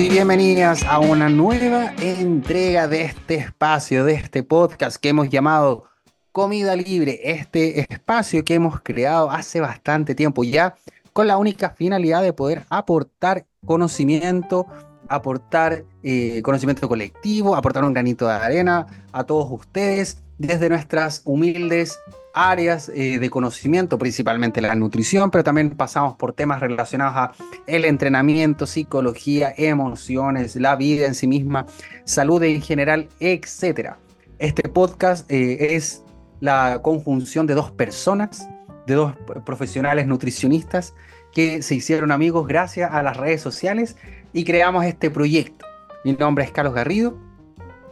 [0.00, 5.84] y bienvenidas a una nueva entrega de este espacio, de este podcast que hemos llamado
[6.32, 10.74] Comida Libre, este espacio que hemos creado hace bastante tiempo ya
[11.12, 14.66] con la única finalidad de poder aportar conocimiento,
[15.06, 22.00] aportar eh, conocimiento colectivo, aportar un granito de arena a todos ustedes desde nuestras humildes
[22.32, 27.32] áreas eh, de conocimiento, principalmente la nutrición, pero también pasamos por temas relacionados a
[27.66, 31.66] el entrenamiento, psicología, emociones, la vida en sí misma,
[32.04, 33.96] salud en general, etc.
[34.38, 36.04] Este podcast eh, es
[36.40, 38.48] la conjunción de dos personas,
[38.86, 39.14] de dos
[39.44, 40.94] profesionales nutricionistas
[41.34, 43.94] que se hicieron amigos gracias a las redes sociales
[44.32, 45.66] y creamos este proyecto.
[46.02, 47.29] Mi nombre es Carlos Garrido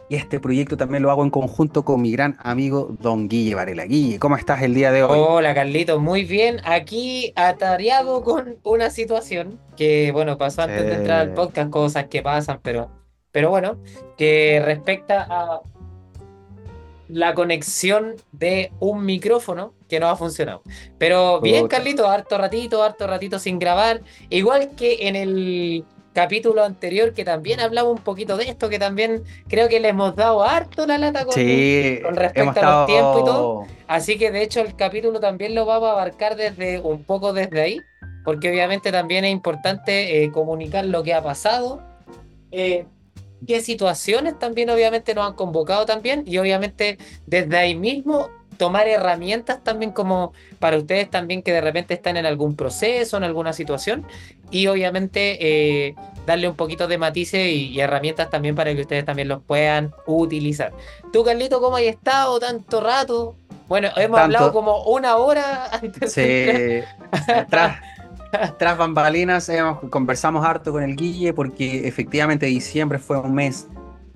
[0.09, 3.85] y este proyecto también lo hago en conjunto con mi gran amigo Don Guille Varela.
[3.85, 5.19] Guille, ¿cómo estás el día de hoy?
[5.21, 6.59] Hola Carlito, muy bien.
[6.65, 12.23] Aquí atareado con una situación que, bueno, pasó antes de entrar al podcast, cosas que
[12.23, 12.89] pasan, pero,
[13.31, 13.77] pero bueno,
[14.17, 15.61] que respecta a
[17.07, 20.63] la conexión de un micrófono que no ha funcionado.
[20.97, 24.01] Pero bien, Carlito, harto ratito, harto ratito sin grabar.
[24.29, 29.23] Igual que en el capítulo anterior que también hablaba un poquito de esto, que también
[29.47, 33.63] creo que le hemos dado harto la lata con, respecto a los tiempos y todo.
[33.87, 37.61] Así que de hecho el capítulo también lo vamos a abarcar desde un poco desde
[37.61, 37.79] ahí,
[38.23, 41.81] porque obviamente también es importante eh, comunicar lo que ha pasado.
[42.51, 42.85] Eh,
[43.47, 49.63] qué situaciones también obviamente nos han convocado también y obviamente desde ahí mismo tomar herramientas
[49.63, 54.05] también como para ustedes también que de repente están en algún proceso, en alguna situación
[54.51, 55.37] y obviamente
[55.87, 55.95] eh,
[56.27, 60.73] darle un poquito de matices y, herramientas también para que ustedes también los puedan utilizar.
[61.13, 63.35] Tú, Carlito, ¿cómo has estado tanto rato?
[63.69, 66.11] Bueno, hemos hablado como una hora antes.
[66.11, 66.81] Sí,
[67.49, 67.79] tras,
[68.57, 69.49] tras bambalinas
[69.89, 73.67] conversamos harto con el Guille porque efectivamente diciembre fue un mes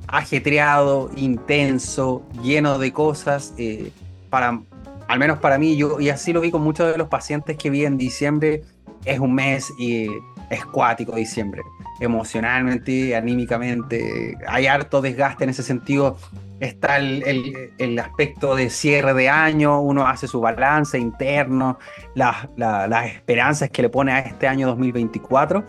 [0.08, 3.54] ajetreado, intenso, lleno de cosas.
[3.58, 3.94] Eh,
[4.34, 4.60] para,
[5.08, 7.70] al menos para mí, yo, y así lo vi con muchos de los pacientes que
[7.70, 8.64] vi en diciembre,
[9.06, 10.08] es un mes y
[10.50, 11.62] escuático diciembre,
[12.00, 16.18] emocionalmente, anímicamente, hay harto desgaste en ese sentido.
[16.60, 21.78] Está el, aspecto de cierre de año, uno hace su balance interno,
[22.16, 25.64] las, las esperanzas que le pone a este año 2024.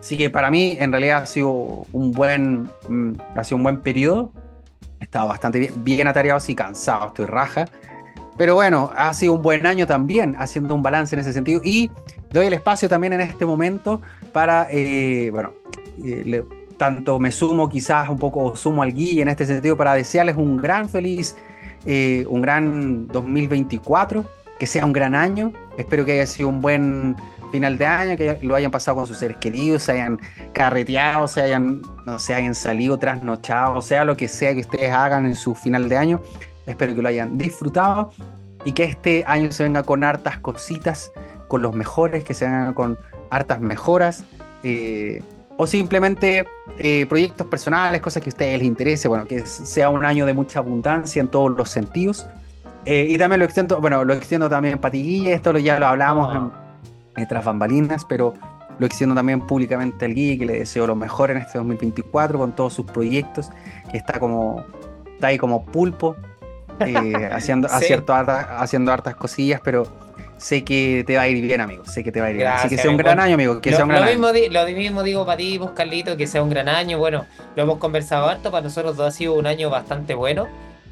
[0.00, 1.52] Así que para mí, en realidad, ha sido
[1.92, 4.32] un buen, mm, ha sido un buen periodo.
[4.98, 7.66] He estado bastante bien, bien atareado, y cansado, estoy raja.
[8.38, 11.60] Pero bueno, ha sido un buen año también, haciendo un balance en ese sentido.
[11.64, 11.90] Y
[12.30, 14.00] doy el espacio también en este momento
[14.32, 15.52] para, eh, bueno,
[16.04, 16.44] eh,
[16.76, 20.56] tanto me sumo quizás un poco, sumo al guía en este sentido para desearles un
[20.56, 21.34] gran feliz,
[21.84, 24.24] eh, un gran 2024,
[24.56, 25.52] que sea un gran año.
[25.76, 27.16] Espero que haya sido un buen
[27.50, 30.20] final de año, que lo hayan pasado con sus seres queridos, se hayan
[30.52, 35.26] carreteado, se hayan, no se hayan salido trasnochados, sea lo que sea que ustedes hagan
[35.26, 36.20] en su final de año.
[36.68, 38.12] Espero que lo hayan disfrutado
[38.64, 41.10] y que este año se venga con hartas cositas,
[41.48, 42.98] con los mejores, que se vengan con
[43.30, 44.24] hartas mejoras.
[44.62, 45.22] Eh,
[45.56, 46.46] o simplemente
[46.78, 50.32] eh, proyectos personales, cosas que a ustedes les interese, bueno, que sea un año de
[50.32, 52.28] mucha abundancia en todos los sentidos.
[52.84, 56.52] Eh, y también lo extiendo, bueno, lo extiendo también en Patiguilla, esto ya lo hablamos
[57.16, 58.34] en, tras bambalinas, pero
[58.78, 62.52] lo extiendo también públicamente al Guille, que le deseo lo mejor en este 2024 con
[62.52, 63.50] todos sus proyectos,
[63.90, 64.64] que está como,
[65.14, 66.14] está ahí como pulpo,
[66.80, 69.86] eh, haciendo, haciendo hartas cosillas, pero
[70.38, 71.84] sé que te va a ir bien, amigo.
[71.84, 72.48] Sé que te va a ir bien.
[72.48, 73.60] Así que sea un gran año, amigo.
[73.60, 76.26] Que lo, sea un gran lo mismo, lo mismo digo para ti, vos, Carlito, que
[76.26, 76.98] sea un gran año.
[76.98, 78.50] Bueno, lo hemos conversado harto.
[78.50, 80.48] Para nosotros dos ha sido un año bastante bueno.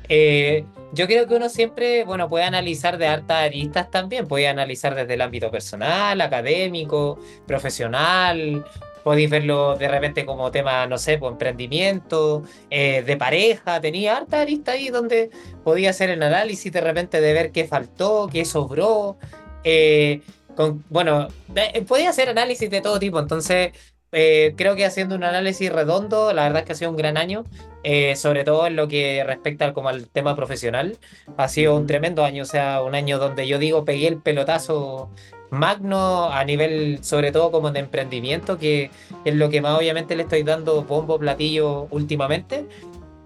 [0.08, 4.26] Eh, yo creo que uno siempre, bueno, puede analizar de hartas aristas también.
[4.26, 8.64] Puede analizar desde el ámbito personal, académico, profesional,
[9.06, 14.44] podéis verlo de repente como tema, no sé, pues emprendimiento, eh, de pareja, tenía harta
[14.44, 15.30] lista ahí donde
[15.62, 19.16] podía hacer el análisis de repente de ver qué faltó, qué sobró.
[19.62, 20.22] Eh,
[20.88, 21.28] bueno,
[21.86, 23.70] podía hacer análisis de todo tipo, entonces
[24.10, 27.16] eh, creo que haciendo un análisis redondo, la verdad es que ha sido un gran
[27.16, 27.44] año,
[28.16, 30.98] sobre todo en lo que respecta al, como al tema profesional.
[31.36, 35.12] Ha sido un tremendo año, o sea, un año donde yo digo, pegué el pelotazo
[35.50, 38.90] magno a nivel, sobre todo como de emprendimiento, que
[39.24, 42.66] es lo que más obviamente le estoy dando bombo platillo últimamente.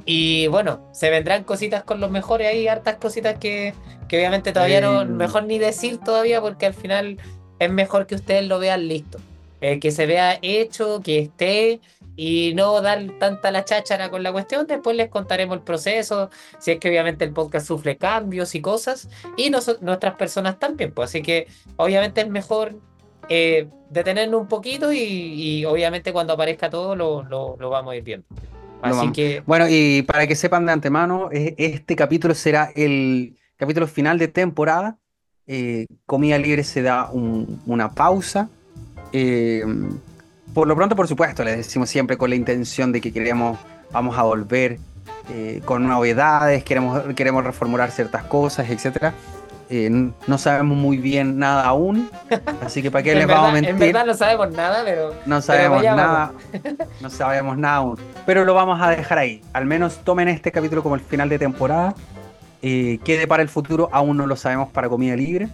[0.04, 3.74] Y bueno, se vendrán cositas con los mejores ahí, hartas cositas que,
[4.08, 7.18] que obviamente todavía no, mejor ni decir todavía, porque al final
[7.58, 9.18] es mejor que ustedes lo vean listo.
[9.60, 11.80] Eh, que se vea hecho, que esté
[12.22, 14.66] y no dar tanta la cháchara con la cuestión.
[14.66, 16.28] Después les contaremos el proceso,
[16.58, 19.08] si es que obviamente el podcast sufre cambios y cosas,
[19.38, 20.92] y nuestras personas también.
[20.92, 21.46] Pues así que
[21.76, 22.74] obviamente es mejor
[23.30, 28.26] eh, detenernos un poquito y, obviamente cuando aparezca todo lo, lo, vamos a ir viendo.
[28.82, 29.42] Así que...
[29.46, 34.98] Bueno, y para que sepan de antemano, este capítulo será el capítulo final de temporada.
[35.46, 38.50] Eh, comida libre se da una pausa.
[39.10, 39.64] Eh,
[40.54, 43.58] por lo pronto, por supuesto, les decimos siempre con la intención de que queremos,
[43.92, 44.78] vamos a volver
[45.30, 49.14] eh, con novedades, queremos, queremos reformular ciertas cosas, etcétera.
[49.72, 49.88] Eh,
[50.26, 52.10] no sabemos muy bien nada aún,
[52.60, 53.70] así que para qué les vamos a mentir.
[53.70, 55.14] En verdad no sabemos nada, pero.
[55.26, 56.32] No sabemos nada,
[57.00, 57.98] no sabemos nada aún.
[58.26, 59.42] Pero lo vamos a dejar ahí.
[59.52, 61.94] Al menos tomen este capítulo como el final de temporada.
[62.62, 65.48] Eh, quede para el futuro, aún no lo sabemos para comida libre.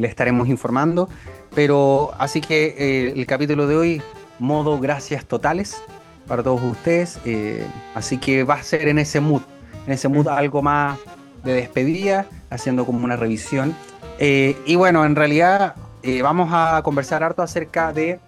[0.00, 1.08] Le estaremos informando.
[1.54, 4.02] Pero así que el capítulo de hoy,
[4.38, 5.82] modo gracias totales
[6.26, 7.18] para todos ustedes.
[7.24, 9.42] Eh, así que va a ser en ese mood,
[9.86, 10.98] en ese mood algo más
[11.42, 13.74] de despedida, haciendo como una revisión.
[14.18, 18.18] Eh, y bueno, en realidad eh, vamos a conversar harto acerca de,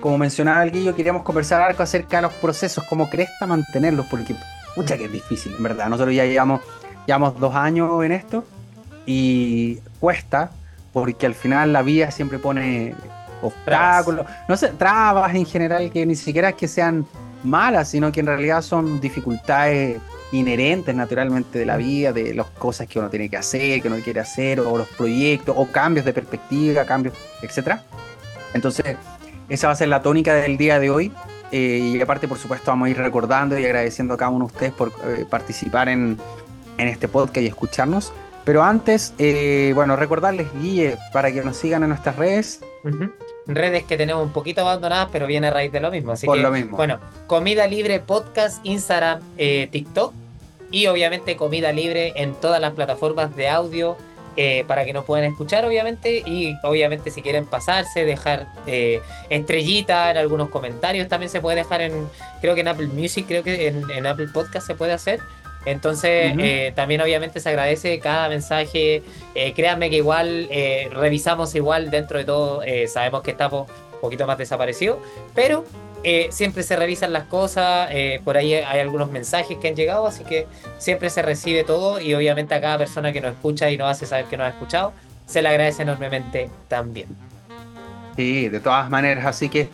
[0.00, 4.36] como mencionaba el Guillo, queríamos conversar harto acerca de los procesos, cómo cresta mantenerlos, porque
[4.76, 5.88] mucha que es difícil, en verdad.
[5.88, 6.60] Nosotros ya llevamos,
[7.06, 8.44] llevamos dos años en esto
[9.06, 10.50] y cuesta,
[10.92, 12.94] porque al final la vida siempre pone
[13.42, 17.06] obstáculos, no sé, trabas en general que ni siquiera es que sean
[17.42, 19.98] malas, sino que en realidad son dificultades
[20.32, 23.96] inherentes naturalmente de la vida, de las cosas que uno tiene que hacer, que uno
[24.02, 27.78] quiere hacer, o los proyectos, o cambios de perspectiva, cambios, etc.
[28.54, 28.96] Entonces,
[29.48, 31.12] esa va a ser la tónica del día de hoy.
[31.52, 34.52] Eh, y aparte, por supuesto, vamos a ir recordando y agradeciendo a cada uno de
[34.52, 36.16] ustedes por eh, participar en,
[36.78, 38.12] en, este podcast y escucharnos.
[38.50, 42.58] Pero antes, eh, bueno, recordarles, Guille, para que nos sigan en nuestras redes
[43.46, 46.10] redes que tenemos un poquito abandonadas, pero viene a raíz de lo mismo.
[46.10, 46.76] Así que, lo mismo.
[46.76, 46.98] bueno,
[47.28, 50.12] Comida Libre Podcast, Instagram, eh, TikTok
[50.72, 53.96] y obviamente Comida Libre en todas las plataformas de audio
[54.36, 56.24] eh, para que nos puedan escuchar, obviamente.
[56.26, 61.82] Y obviamente, si quieren pasarse, dejar eh, estrellita en algunos comentarios, también se puede dejar
[61.82, 62.08] en,
[62.40, 65.20] creo que en Apple Music, creo que en, en Apple Podcast se puede hacer.
[65.64, 69.02] Entonces, eh, también obviamente se agradece cada mensaje.
[69.34, 72.62] Eh, créanme que igual eh, revisamos igual dentro de todo.
[72.88, 74.98] sabemos que estamos un poquito más desaparecidos,
[75.34, 75.64] pero
[76.30, 77.90] siempre se revisan las cosas.
[78.24, 80.46] por ahí hay algunos mensajes que han llegado, así que
[80.78, 82.00] siempre se recibe todo.
[82.00, 84.50] Y obviamente a cada persona que nos escucha y nos hace saber que nos ha
[84.50, 84.92] escuchado,
[85.26, 87.08] se le agradece enormemente también.
[88.16, 89.68] Sí, de todas maneras, así que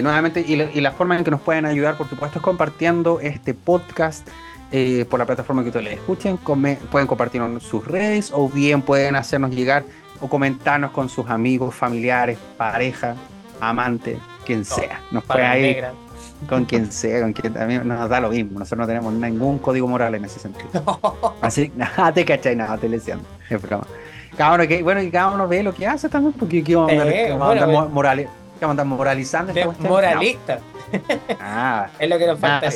[0.00, 3.52] nuevamente, y y la forma en que nos pueden ayudar, por supuesto, es compartiendo este
[3.52, 4.28] podcast
[4.72, 6.38] eh, por la plataforma que ustedes escuchen.
[6.38, 9.84] pueden compartirlo en sus redes o bien pueden hacernos llegar
[10.20, 13.14] o comentarnos con sus amigos, familiares, pareja,
[13.60, 15.00] amante, quien sea.
[15.10, 15.84] Nos puede ir
[16.48, 18.58] con quien sea, con quien también nos da lo mismo.
[18.58, 20.70] Nosotros no tenemos ningún código moral en ese sentido.
[21.40, 23.28] Así, nada te cachai, nada te lesionando.
[23.48, 23.86] Es broma.
[24.36, 26.92] Cada uno que, bueno, y cada uno ve lo que hace también, porque aquí vamos,
[26.92, 29.52] a eh, andar, moralizando.
[29.80, 30.60] moralista.
[31.40, 32.68] Ah, es lo que nos falta.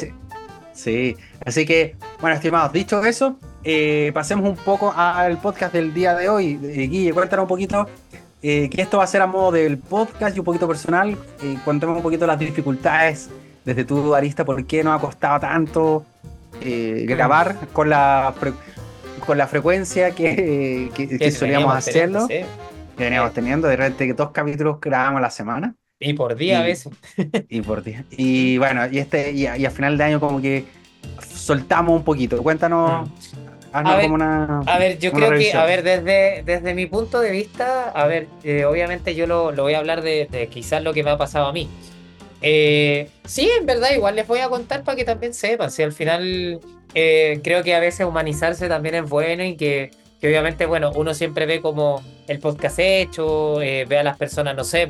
[0.76, 6.14] Sí, así que, bueno, estimados, dicho eso, eh, pasemos un poco al podcast del día
[6.14, 6.61] de hoy.
[6.62, 7.88] Eh, Guille, cuéntanos un poquito
[8.43, 11.17] eh, que esto va a ser a modo del podcast y un poquito personal.
[11.43, 13.31] Eh, cuéntanos un poquito las dificultades
[13.64, 16.05] desde tu arista, por qué nos ha costado tanto
[16.61, 18.34] grabar con la,
[19.26, 22.29] con la frecuencia que, que, solíamos hacerlo.
[22.29, 22.46] Que
[22.96, 25.74] veníamos teniendo, de repente que dos capítulos grabamos a la semana.
[25.98, 26.93] Y por día a veces.
[27.48, 28.05] Y por día.
[28.10, 30.65] Y bueno, y este y a, final de año como que
[31.26, 32.43] soltamos un poquito.
[32.43, 33.08] Cuéntanos.
[33.08, 33.46] Mm.
[33.72, 37.20] A ver, como una, a ver, yo creo que, a ver, desde, desde mi punto
[37.20, 40.94] de vista, a ver, eh, obviamente yo lo, lo, voy a hablar de, quizás lo
[40.94, 41.69] que me ha pasado a mí.
[42.41, 45.70] Eh, sí, en verdad, igual les voy a contar para que también sepan.
[45.70, 46.58] Si al final
[46.94, 49.91] eh, creo que a veces humanizarse también es bueno y que,
[50.22, 54.65] que obviamente, bueno, uno siempre ve como el podcast hecho, ve a las personas, no
[54.65, 54.89] sé,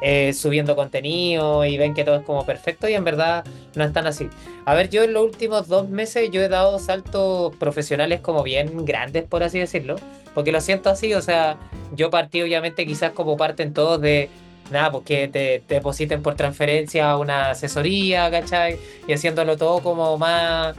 [0.00, 4.06] eh, subiendo contenido y ven que todo es como perfecto y en verdad no están
[4.06, 4.28] así.
[4.66, 8.84] A ver, yo en los últimos dos meses yo he dado saltos profesionales como bien
[8.84, 9.96] grandes, por así decirlo,
[10.34, 11.58] porque lo siento así, o sea,
[11.94, 14.28] yo partí obviamente quizás como parten todos de,
[14.70, 18.78] nada, porque pues te, depositen por transferencia una asesoría, ¿cachai?
[19.06, 20.76] Y haciéndolo todo como más,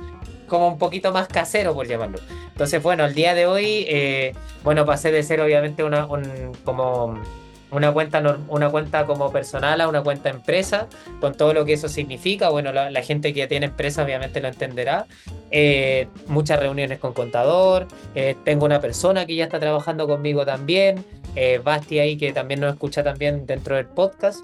[0.47, 2.19] como un poquito más casero, por llamarlo.
[2.51, 4.33] Entonces, bueno, el día de hoy, eh,
[4.63, 7.19] bueno, pasé de ser obviamente una, un, como
[7.71, 10.87] una cuenta, una cuenta como personal a una cuenta empresa,
[11.19, 12.49] con todo lo que eso significa.
[12.49, 15.07] Bueno, la, gente que ya tiene empresa obviamente lo entenderá.
[15.51, 17.87] Eh, muchas reuniones con contador.
[18.13, 21.03] Eh, tengo una persona que ya está trabajando conmigo también.
[21.65, 24.39] Basti ahí que también nos escucha también dentro del podcast.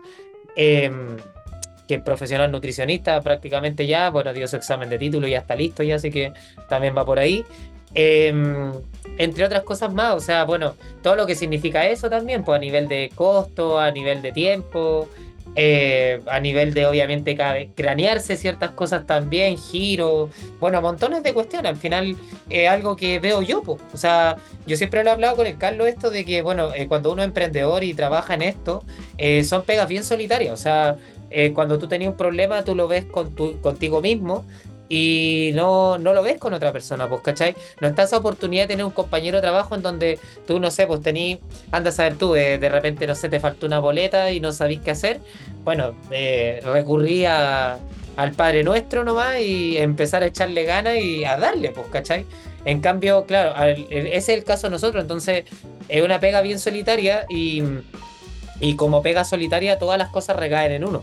[1.87, 4.09] Que es profesional nutricionista prácticamente ya.
[4.09, 6.33] Bueno, dio su examen de título y ya está listo ya, así que
[6.69, 7.45] también va por ahí.
[7.93, 8.71] Em,
[9.17, 12.59] entre otras cosas más, o sea, bueno, todo lo que significa eso también, pues a
[12.59, 15.09] nivel de costo, a nivel de tiempo,
[15.55, 17.35] eh, a nivel de obviamente
[17.75, 20.29] cranearse ciertas cosas también, giro,
[20.61, 21.71] bueno, montones de cuestiones.
[21.71, 22.15] Al final
[22.49, 23.81] es algo que veo yo, pues.
[23.93, 26.87] o sea, yo siempre lo he hablado con el Carlos esto de que, bueno, eh,
[26.87, 28.83] cuando uno es emprendedor y trabaja en esto,
[29.17, 30.95] eh, son pegas bien solitarias, o sea,
[31.53, 34.45] cuando tú tenías un problema, tú lo ves con tu, contigo mismo
[34.93, 37.55] y no, no lo ves con otra persona, pues, ¿cachai?
[37.79, 40.85] No está esa oportunidad de tener un compañero de trabajo en donde tú, no sé,
[40.85, 41.39] pues tení,
[41.71, 44.81] andas a ver tú, de, repente, no sé, te faltó una boleta y no sabís
[44.81, 45.21] qué hacer.
[45.63, 47.79] Bueno, eh, recurrí al
[48.35, 52.25] Padre Nuestro nomás y empezar a echarle ganas y a darle, pues, ¿cachai?
[52.65, 53.55] En cambio, claro,
[53.89, 55.45] ese es el caso de nosotros, entonces
[55.87, 57.63] es una pega bien solitaria y,
[58.59, 61.01] y como pega solitaria todas las cosas recaen en uno.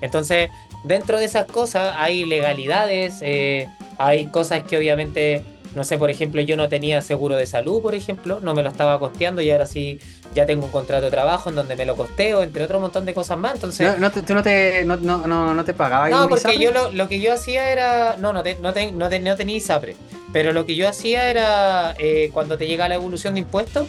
[0.00, 0.50] Entonces,
[0.84, 6.40] dentro de esas cosas hay legalidades, eh, hay cosas que obviamente, no sé, por ejemplo,
[6.40, 9.66] yo no tenía seguro de salud, por ejemplo, no me lo estaba costeando y ahora
[9.66, 9.98] sí
[10.34, 13.14] ya tengo un contrato de trabajo en donde me lo costeo, entre otro montón de
[13.14, 13.54] cosas más.
[13.54, 16.10] Entonces, no, ¿Tú no te, no, no, no te pagabas?
[16.10, 19.56] No, porque yo lo, lo, que yo hacía era, no, no, no, no, no tenía
[19.56, 19.96] ISAPRE,
[20.32, 23.88] pero lo que yo hacía era, eh, cuando te llega la evolución de impuestos,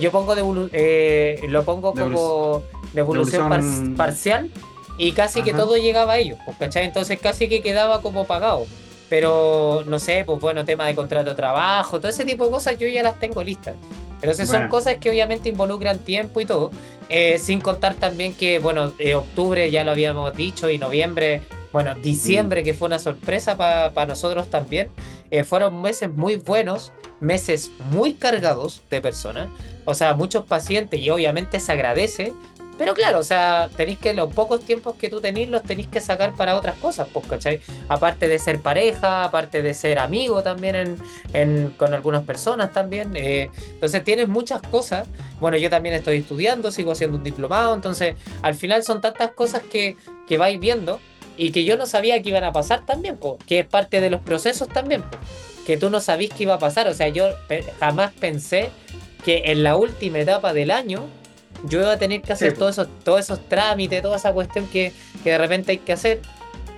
[0.00, 2.62] yo pongo de, eh, lo pongo como
[2.94, 4.50] devolución, parcial
[4.98, 6.84] y casi que todo llegaba a ellos, pues, ¿cachai?
[6.84, 8.66] Entonces casi que quedaba como pagado.
[9.08, 12.78] Pero no sé, pues bueno, tema de contrato de trabajo, todo ese tipo de cosas
[12.78, 13.74] yo ya las tengo listas.
[14.22, 16.70] Entonces son cosas que obviamente involucran tiempo y todo.
[17.08, 21.94] Eh, sin contar también que, bueno, de octubre ya lo habíamos dicho y noviembre, bueno,
[21.96, 24.88] diciembre que fue una sorpresa para nosotros también.
[25.30, 29.48] Eh, fueron meses muy buenos, meses muy cargados de personas.
[29.84, 32.32] O sea, muchos pacientes y obviamente se agradece
[32.78, 36.00] pero claro, o sea, tenéis que los pocos tiempos que tú tenéis los tenéis que
[36.00, 37.60] sacar para otras cosas, pues, ¿cachai?
[37.88, 40.98] Aparte de ser pareja, aparte de ser amigo también
[41.32, 43.14] en, con algunas personas también.
[43.14, 45.06] Eh, entonces tienes muchas cosas.
[45.38, 49.62] Bueno, yo también estoy estudiando, sigo haciendo un diplomado, entonces al final son tantas cosas
[49.62, 50.98] que, que vais viendo
[51.36, 54.08] y que yo no sabía que iban a pasar también, pues, que es parte de
[54.08, 55.20] los procesos también, pues,
[55.66, 56.88] que tú no sabís que iba a pasar.
[56.88, 57.28] O sea, yo
[57.78, 58.70] jamás pensé
[59.24, 61.06] que en la última etapa del año
[61.64, 64.92] yo iba a tener que hacer todos, esos, todos esos trámites, toda esa cuestión que,
[65.24, 66.20] de repente hay que hacer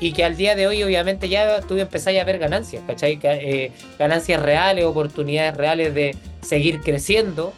[0.00, 3.18] y que al día de hoy obviamente ya tú empezás a ver ganancias, ¿cachai?
[3.22, 7.52] Eh, ganancias reales, oportunidades reales de seguir creciendo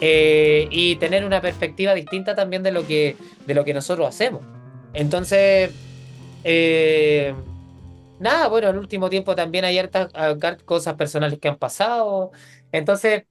[0.00, 4.42] eh, y tener una perspectiva distinta también de lo que, de lo que nosotros hacemos.
[4.94, 5.70] Entonces,
[6.44, 7.34] eh,
[8.18, 10.10] nada, bueno, en el último tiempo también hay hartas
[10.64, 12.30] cosas personales que han pasado.
[12.72, 13.24] Entonces,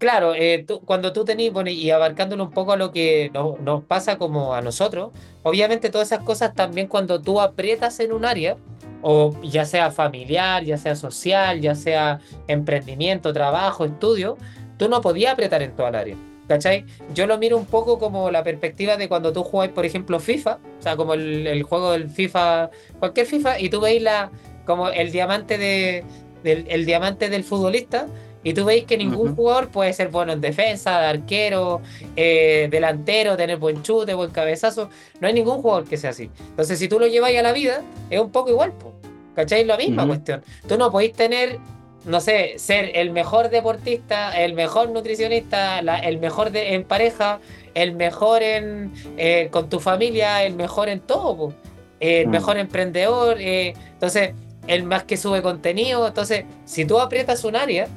[0.00, 4.18] Claro, eh, cuando tú tenés, bueno, y abarcándolo un poco a lo que nos pasa
[4.18, 5.12] como a nosotros,
[5.44, 8.56] obviamente todas esas cosas también cuando tú aprietas en un área,
[9.02, 14.36] o ya sea familiar, ya sea social, ya sea emprendimiento, trabajo, estudio,
[14.76, 16.16] tú no podías apretar en toda el área.
[16.48, 16.84] ¿Cachai?
[17.14, 20.58] Yo lo miro un poco como la perspectiva de cuando tú jugáis, por ejemplo, FIFA,
[20.78, 24.30] o sea, como el, juego del FIFA, cualquier FIFA, y tú veis la,
[24.64, 26.04] como el diamante de,
[26.44, 28.06] del, el diamante del futbolista,
[28.46, 31.80] y tú veis que ningún jugador puede ser bueno en defensa, de arquero,
[32.14, 34.88] eh, delantero, tener buen chute, buen cabezazo.
[35.18, 36.30] No hay ningún jugador que sea así.
[36.50, 38.94] Entonces, si tú lo lleváis a la vida, es un poco igual, po.
[39.34, 39.64] ¿cachai?
[39.64, 40.44] La misma cuestión.
[40.68, 41.58] Tú no podéis tener,
[42.04, 47.40] no sé, ser el mejor deportista, el mejor nutricionista, el mejor de, en pareja,
[47.74, 51.52] el mejor en, eh, con tu familia, el mejor en todo,
[51.98, 52.30] el mm.
[52.30, 53.40] mejor emprendedor.
[53.40, 54.34] Eh, entonces,
[54.68, 56.06] el más que sube contenido.
[56.06, 57.88] Entonces, si tú aprietas un área,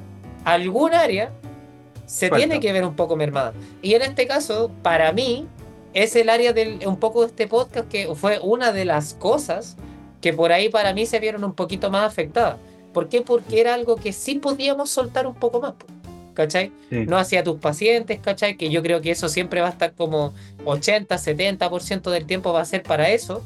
[0.45, 1.31] algún área
[2.05, 3.53] se tiene que ver un poco mermada.
[3.81, 5.47] Y en este caso, para mí,
[5.93, 9.77] es el área del un poco de este podcast que fue una de las cosas
[10.21, 12.57] que por ahí para mí se vieron un poquito más afectadas.
[12.93, 13.21] ¿Por qué?
[13.21, 15.73] Porque era algo que sí podíamos soltar un poco más.
[16.33, 16.71] ¿Cachai?
[16.89, 18.55] No hacia tus pacientes, ¿cachai?
[18.55, 22.61] Que yo creo que eso siempre va a estar como 80, 70% del tiempo va
[22.61, 23.43] a ser para eso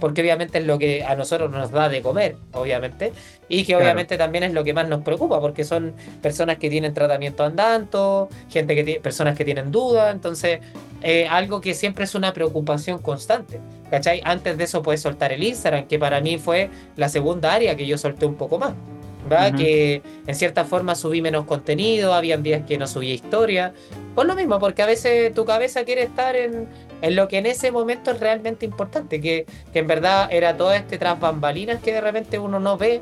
[0.00, 3.12] porque obviamente es lo que a nosotros nos da de comer, obviamente,
[3.48, 6.94] y que obviamente también es lo que más nos preocupa, porque son personas que tienen
[6.94, 10.60] tratamiento andando, gente que tiene, personas que tienen dudas, entonces
[11.02, 13.60] eh, algo que siempre es una preocupación constante,
[13.90, 14.20] ¿cachai?
[14.24, 17.86] Antes de eso puedes soltar el Instagram, que para mí fue la segunda área que
[17.86, 18.74] yo solté un poco más.
[19.28, 19.56] ¿verdad?
[19.56, 23.72] Que en cierta forma subí menos contenido, habían días que no subía historia.
[24.14, 26.68] Por lo mismo, porque a veces tu cabeza quiere estar en,
[27.02, 30.98] en lo que en ese momento es realmente importante, que, en verdad era todo este
[30.98, 33.00] tras bambalinas que de repente uno no ve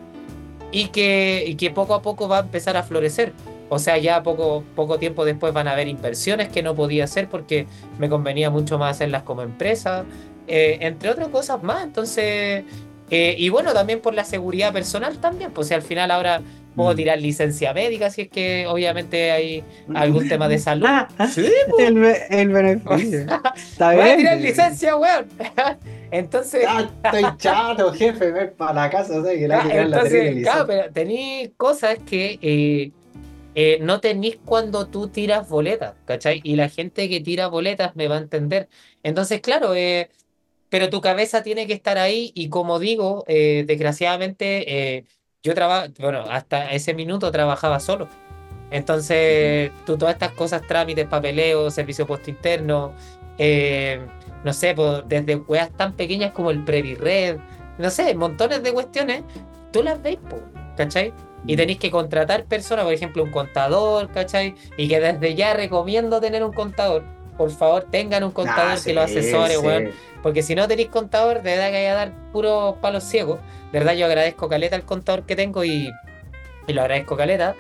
[0.73, 3.33] y que, que poco a poco va a empezar a florecer.
[3.69, 7.29] O sea, ya poco, poco tiempo después van a haber inversiones que no podía hacer
[7.29, 7.67] porque
[7.99, 10.05] me convenía mucho más hacerlas como empresa,
[10.47, 11.83] eh, entre otras cosas más.
[11.83, 12.65] Entonces,
[13.11, 16.43] eh, y bueno, también por la seguridad personal también, pues si al final ahora
[16.75, 16.97] puedo Mm.
[16.97, 19.65] tirar licencia médica si es que obviamente hay
[19.95, 20.87] algún tema de salud.
[20.89, 21.47] Ah, Sí,
[21.79, 23.21] el, be- el beneficio.
[23.57, 24.19] Está Voy a bien.
[24.19, 25.27] tirar licencia, weón.
[26.11, 29.39] Entonces, Ah, estoy chato, jefe, ven para la casa, ¿sabes?
[29.39, 30.67] Que le hay que Ah, la terrible entonces, claro, licencia.
[30.67, 32.91] pero tenéis cosas que eh,
[33.57, 36.41] eh, no tenéis cuando tú tiras boletas, ¿cachai?
[36.43, 38.69] Y la gente que tira boletas me va a entender.
[39.03, 40.09] Entonces, claro, eh,
[40.69, 45.05] pero tu cabeza tiene que estar ahí y como digo, eh, desgraciadamente, eh,
[45.45, 48.09] yo trabajo, bueno, hasta ese minuto trabajaba solo.
[48.71, 52.93] Entonces, tú todas estas cosas, trámites, papeleo, servicio post interno,
[53.37, 54.01] eh,
[54.43, 57.37] no sé, pues, desde weas tan pequeñas como el Previred,
[57.79, 59.23] no sé, montones de cuestiones,
[59.71, 60.41] tú las veis, po,
[60.79, 61.13] ¿cachai?
[61.47, 64.55] Y tenéis que contratar personas, por ejemplo, un contador, ¿cachai?
[64.79, 67.05] Y que desde ya recomiendo tener un contador.
[67.37, 69.61] Por favor, tengan un contador Ah, que lo sí, asesore, sí.
[69.61, 69.91] weón.
[70.23, 73.41] Porque si no tenéis contador, de verdad que hay a dar puros palos ciegos.
[73.73, 75.91] De verdad, yo agradezco caleta al contador que tengo y,
[76.67, 77.55] y lo agradezco caleta.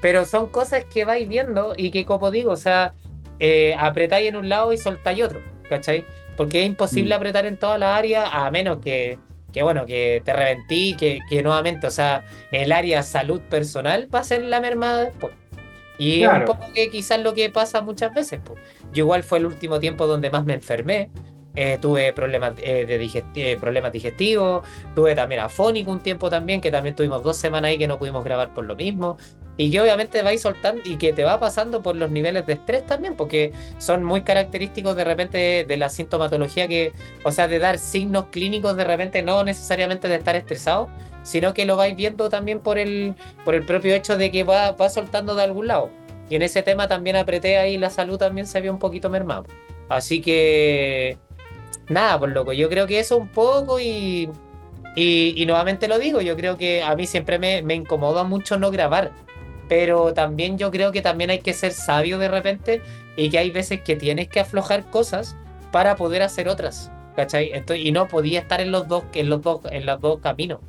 [0.00, 2.94] Pero son cosas que vais viendo y que, como digo, o sea,
[3.38, 6.04] eh, apretáis en un lado y soltáis otro, ¿cachai?
[6.36, 7.16] Porque es imposible Mm.
[7.18, 9.18] apretar en todas las áreas a menos que,
[9.52, 14.20] que bueno, que te reventí, que, que nuevamente, o sea, el área salud personal va
[14.20, 15.34] a ser la mermada después.
[15.98, 16.46] Y es un Claro.
[16.46, 18.40] poco que quizás lo que pasa muchas veces.
[18.44, 18.58] pues.
[18.92, 21.10] Yo igual fue el último tiempo donde más me enfermé.
[21.60, 24.64] eh, tuve problemas, eh, de digesti- eh, problemas digestivos,
[24.94, 28.22] tuve también afónico un tiempo también, que también tuvimos dos semanas ahí que no pudimos
[28.22, 29.16] grabar por lo mismo.
[29.56, 32.86] Y que obviamente vais soltando y que te va pasando por los niveles de estrés
[32.86, 36.92] también, porque son muy característicos de repente de, de la sintomatología que,
[37.24, 40.88] o sea, de dar signos clínicos de repente, no necesariamente de estar estresado,
[41.22, 44.72] sino que lo vais viendo también por el, por el propio hecho de que va,
[44.72, 45.90] va soltando de algún lado.
[46.30, 49.44] Y en ese tema también apreté ahí, la salud también se vio un poquito mermado.
[49.88, 51.16] Así que,
[51.88, 54.28] nada, pues loco, yo creo que eso un poco y,
[54.94, 58.58] y, y nuevamente lo digo, yo creo que a mí siempre me, me incomoda mucho
[58.58, 59.12] no grabar,
[59.68, 62.82] pero también yo creo que también hay que ser sabio de repente
[63.16, 65.36] y que hay veces que tienes que aflojar cosas
[65.72, 67.50] para poder hacer otras, ¿cachai?
[67.52, 70.60] Entonces, y no podía estar en los dos, en los dos, en los dos caminos.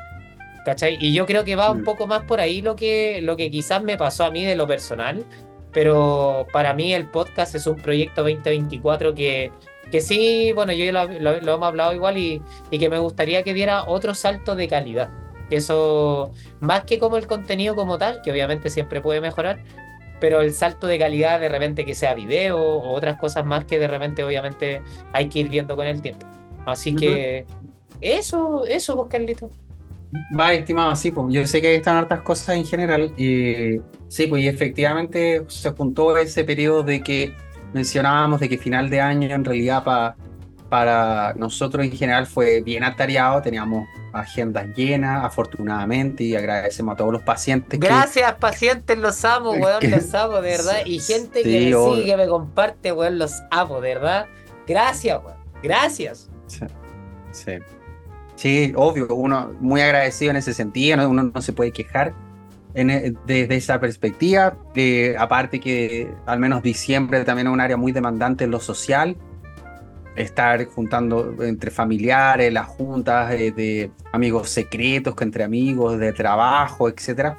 [0.69, 0.99] ¿Cachai?
[1.01, 1.83] Y yo creo que va un Mm.
[1.83, 4.67] poco más por ahí lo que, lo que quizás me pasó a mí de lo
[4.67, 5.25] personal,
[5.71, 9.51] pero para mí el podcast es un proyecto 2024 que,
[9.91, 13.41] que sí, bueno, yo lo, lo- lo hemos hablado igual y, y que me gustaría
[13.41, 15.09] que diera otro salto de calidad.
[15.49, 19.63] Eso, más que como el contenido como tal, que obviamente siempre puede mejorar,
[20.19, 23.79] pero el salto de calidad de repente que sea video o otras cosas más que
[23.79, 26.27] de repente obviamente hay que ir viendo con el tiempo.
[26.67, 26.99] Así Ujú.
[26.99, 27.45] que
[28.01, 29.49] eso, eso, pues Carlito.
[30.37, 34.43] Va, estimado, sí, pues yo sé que están hartas cosas en general y sí, pues
[34.43, 37.35] y efectivamente se juntó ese periodo de que
[37.73, 40.15] mencionábamos de que final de año en realidad pa-
[40.67, 47.11] para nosotros en general fue bien atareado, teníamos agendas llenas, afortunadamente, y agradecemos a todos
[47.13, 50.77] los pacientes que- Gracias, pacientes, los amo, weón, Que- los amo, de verdad.
[50.85, 51.95] Y gente que me obvio.
[51.95, 54.25] sigue, que me comparte, weón, los amo, de verdad.
[54.67, 55.37] Gracias, weón.
[55.61, 56.29] Gracias.
[56.47, 56.65] Sí,
[57.31, 57.51] sí.
[58.39, 61.09] Sí, obvio, uno muy agradecido en ese sentido, ¿no?
[61.09, 62.13] uno no se puede quejar
[62.73, 64.57] e- desde esa perspectiva.
[64.75, 69.17] Eh, aparte que al menos diciembre también es un área muy demandante en lo social,
[70.15, 76.87] estar juntando entre familiares, las juntas eh, de amigos secretos, que entre amigos, de trabajo,
[76.87, 77.37] etcétera.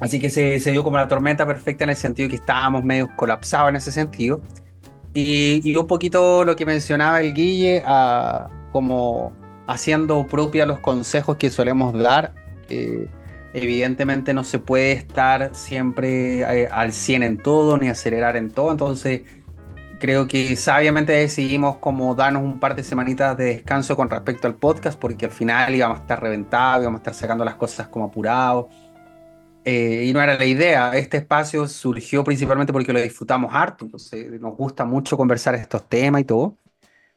[0.00, 3.10] Así que se, se dio como la tormenta perfecta en el sentido que estábamos medio
[3.14, 4.40] colapsados en ese sentido.
[5.12, 11.36] Y, y un poquito lo que mencionaba el Guille, ah, como haciendo propia los consejos
[11.36, 12.34] que solemos dar.
[12.68, 13.08] eh,
[13.56, 18.70] evidentemente no se puede estar siempre eh, al 100 en todo, ni acelerar en todo.
[18.70, 19.22] Entonces,
[19.98, 24.56] creo que sabiamente decidimos como darnos un par de semanitas de descanso con respecto al
[24.56, 28.06] podcast, porque al final íbamos a estar reventados, íbamos a estar sacando las cosas como
[28.06, 28.66] apurados.
[29.64, 30.92] Eh, y no era la idea.
[30.94, 33.86] Este espacio surgió principalmente porque lo disfrutamos harto.
[33.86, 36.56] Entonces, nos gusta mucho conversar estos temas y todo.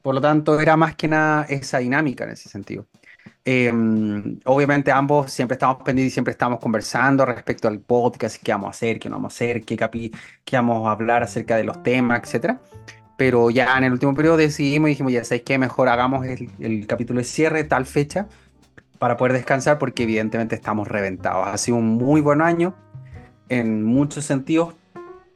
[0.02, 2.88] Por lo tanto, era más que nada esa dinámica en ese sentido.
[3.44, 3.72] Eh,
[4.46, 8.72] obviamente, ambos siempre estamos pendientes y siempre estamos conversando respecto al podcast, qué vamos a
[8.72, 10.12] hacer, qué no vamos a hacer, qué, capi
[10.46, 12.62] qué vamos a hablar acerca de los temas, etcétera.
[13.18, 16.50] Pero ya en el último periodo decidimos y dijimos, ya sabéis que mejor hagamos el,
[16.60, 18.28] el capítulo de cierre tal fecha
[19.00, 21.48] para poder descansar porque evidentemente estamos reventados.
[21.48, 22.76] Ha sido un muy buen año
[23.50, 24.76] en muchos sentidos.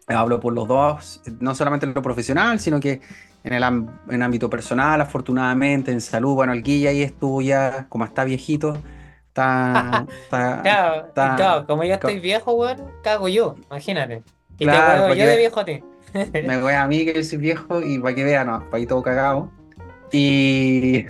[0.08, 3.02] Hablo por los dos, no solamente en lo profesional, sino que
[3.44, 3.64] en el
[4.10, 6.36] en ámbito personal, afortunadamente, en salud.
[6.36, 8.78] Bueno, el Guilla ahí estuvo ya, como está viejito,
[9.28, 10.06] está...
[10.24, 14.24] está- Claro, está- claro, como yo estoy viejo, weón, cago yo, imagínate.
[14.60, 15.84] Y Claro, te porque- yo de viejo a ti.
[16.46, 18.86] me voy a mí que yo soy viejo y para que vean, no, para ahí
[18.86, 19.52] todo cagado.
[20.12, 21.06] Y...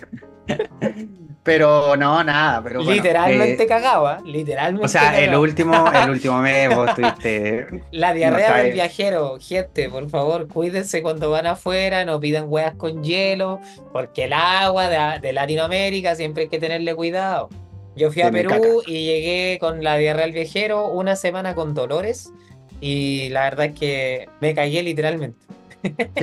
[1.43, 2.63] Pero no, nada.
[2.63, 4.85] Pero literalmente cagaba, literalmente.
[4.85, 7.83] O sea, el último, el último mes vos tuviste.
[7.91, 13.03] La diarrea del viajero, gente, por favor, cuídense cuando van afuera, no pidan hueas con
[13.03, 13.59] hielo,
[13.91, 17.49] porque el agua de, Latinoamérica siempre hay que tenerle cuidado.
[17.95, 22.31] Yo fui a Perú y llegué con la diarrea del viajero una semana con dolores
[22.79, 25.45] y la verdad es que me cagué literalmente.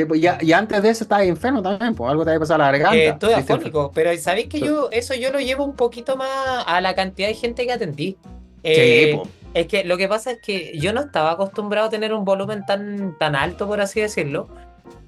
[0.08, 2.78] Pues, y, antes de eso estaba enfermo también, pues algo te había pasado a la
[2.78, 2.96] garganta.
[2.96, 6.80] Eh, estoy afónico, pero ¿sabéis que yo eso yo lo llevo un poquito más a
[6.80, 8.16] la cantidad de gente que atendí?
[8.62, 12.14] Eh, sí, Es que lo que pasa es que yo no estaba acostumbrado a tener
[12.14, 14.48] un volumen tan, tan alto, por así decirlo.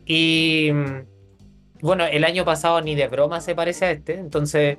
[0.05, 0.71] Y
[1.81, 4.77] bueno, el año pasado ni de broma se parece a este, entonces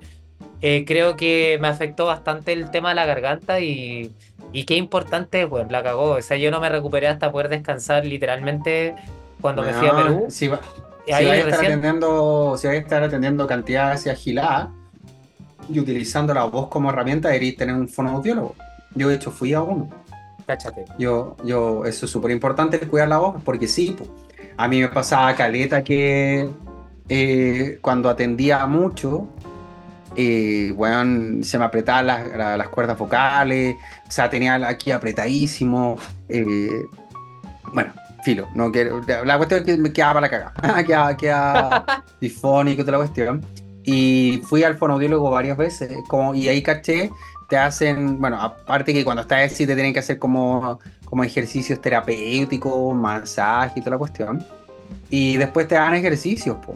[0.62, 4.12] eh, creo que me afectó bastante el tema de la garganta y,
[4.54, 6.12] y qué importante, pues la cagó.
[6.12, 8.96] O sea, yo no me recuperé hasta poder descansar literalmente
[9.44, 10.26] cuando me fui a Perú.
[10.30, 10.62] Si, va,
[11.12, 14.70] a estar atendiendo, si a estar atendiendo cantidades agiladas
[15.70, 18.56] y utilizando la voz como herramienta, deberías tener un fonoaudiólogo.
[18.96, 19.90] Yo, de hecho, fui a uno.
[20.48, 20.86] Cáchate.
[20.98, 23.98] Yo, yo, eso es súper importante cuidar la voz, porque sí,
[24.56, 26.50] a mí me pasaba caleta que
[27.10, 29.28] eh, cuando atendía mucho,
[30.16, 30.74] eh,
[31.42, 33.76] se me apretaban las, cuerdas vocales,
[34.08, 35.98] o sea, tenía aquí apretadísimo.
[36.30, 36.86] Eh,
[37.74, 37.92] bueno,
[38.24, 39.02] filo, no quiero.
[39.26, 40.84] La cuestión es que me quedaba para la cagada.
[40.86, 43.46] quedaba, quedaba difónico toda la cuestión.
[43.84, 47.12] Y fui al fonodiólogo varias veces, como, y ahí caché,
[47.50, 51.82] te hacen, bueno, aparte que cuando estás así te tienen que hacer como, como ejercicios
[51.82, 54.46] terapéuticos, masaje y toda la cuestión.
[55.10, 56.76] Y después te dan ejercicios, po.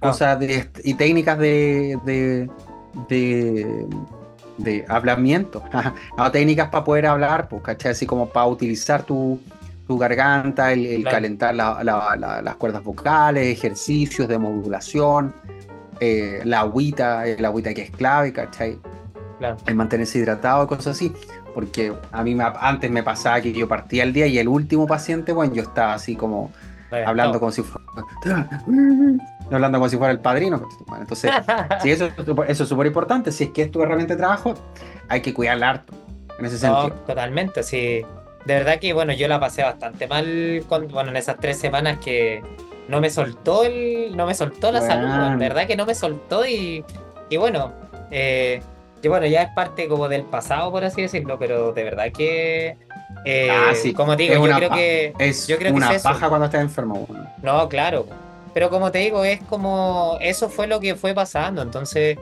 [0.00, 0.08] Ah.
[0.08, 2.50] cosas de, y técnicas de, de,
[3.08, 3.86] de,
[4.58, 5.62] de hablamiento,
[6.32, 7.92] técnicas para poder hablar, pues, ¿cachai?
[7.92, 9.40] Así como para utilizar tu,
[9.86, 15.34] tu garganta, el, calentar las cuerdas vocales, ejercicios de modulación,
[16.00, 18.78] eh, la agüita, el agüita que es clave, ¿cachai?
[19.66, 21.12] El mantenerse hidratado y cosas así.
[21.54, 25.32] Porque a mí antes me pasaba que yo partía el día y el último paciente,
[25.32, 26.52] bueno, yo estaba así como
[26.90, 27.86] hablando como si fuera.
[29.50, 30.68] hablando como si fuera el padrino.
[30.98, 31.30] Entonces,
[31.82, 32.08] si eso,
[32.48, 33.30] eso es súper importante.
[33.30, 34.54] Si es que es tu herramienta de trabajo,
[35.08, 35.94] hay que cuidarla harto.
[36.38, 36.92] En ese sentido.
[37.06, 38.04] Totalmente, sí
[38.46, 41.98] de verdad que bueno, yo la pasé bastante mal con, bueno, en esas tres semanas
[41.98, 42.42] que
[42.88, 46.46] no me soltó el, no me soltó la salud, de verdad que no me soltó
[46.46, 46.84] y,
[47.28, 47.72] y bueno,
[48.10, 48.60] eh,
[49.08, 52.76] bueno, ya es parte como del pasado, por así decirlo, pero de verdad que
[53.24, 53.92] eh, ah, sí.
[53.92, 57.06] como te digo, yo creo que es yo creo una paja cuando estás enfermo.
[57.42, 58.06] No, claro.
[58.54, 61.60] Pero como te digo, es como eso fue lo que fue pasando.
[61.60, 62.18] Entonces,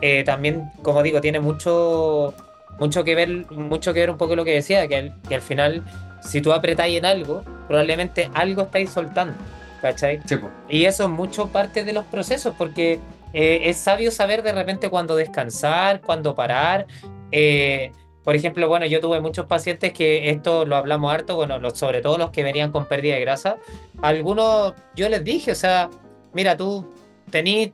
[0.00, 2.34] eh, también, como digo, tiene mucho
[2.78, 5.42] mucho que ver, mucho que ver un poco lo que decía, que al, que al
[5.42, 5.84] final,
[6.22, 9.34] si tú apretáis en algo, probablemente algo estáis soltando,
[9.82, 10.20] ¿cachai?
[10.68, 13.00] y eso es mucho parte de los procesos, porque
[13.32, 16.86] eh, es sabio saber de repente cuándo descansar, cuándo parar.
[17.30, 17.92] Eh,
[18.24, 22.18] por ejemplo, bueno, yo tuve muchos pacientes que esto lo hablamos harto, bueno, sobre todo
[22.18, 23.56] los que venían con pérdida de grasa.
[24.02, 25.88] Algunos, yo les dije, o sea,
[26.34, 26.86] mira, tú
[27.30, 27.72] tenís,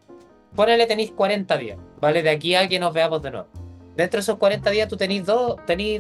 [0.55, 2.23] ponele, tenéis 40 días, ¿vale?
[2.23, 3.64] De aquí a que nos veamos de nuevo
[3.97, 5.57] Dentro de esos 40 días tú tenés dos,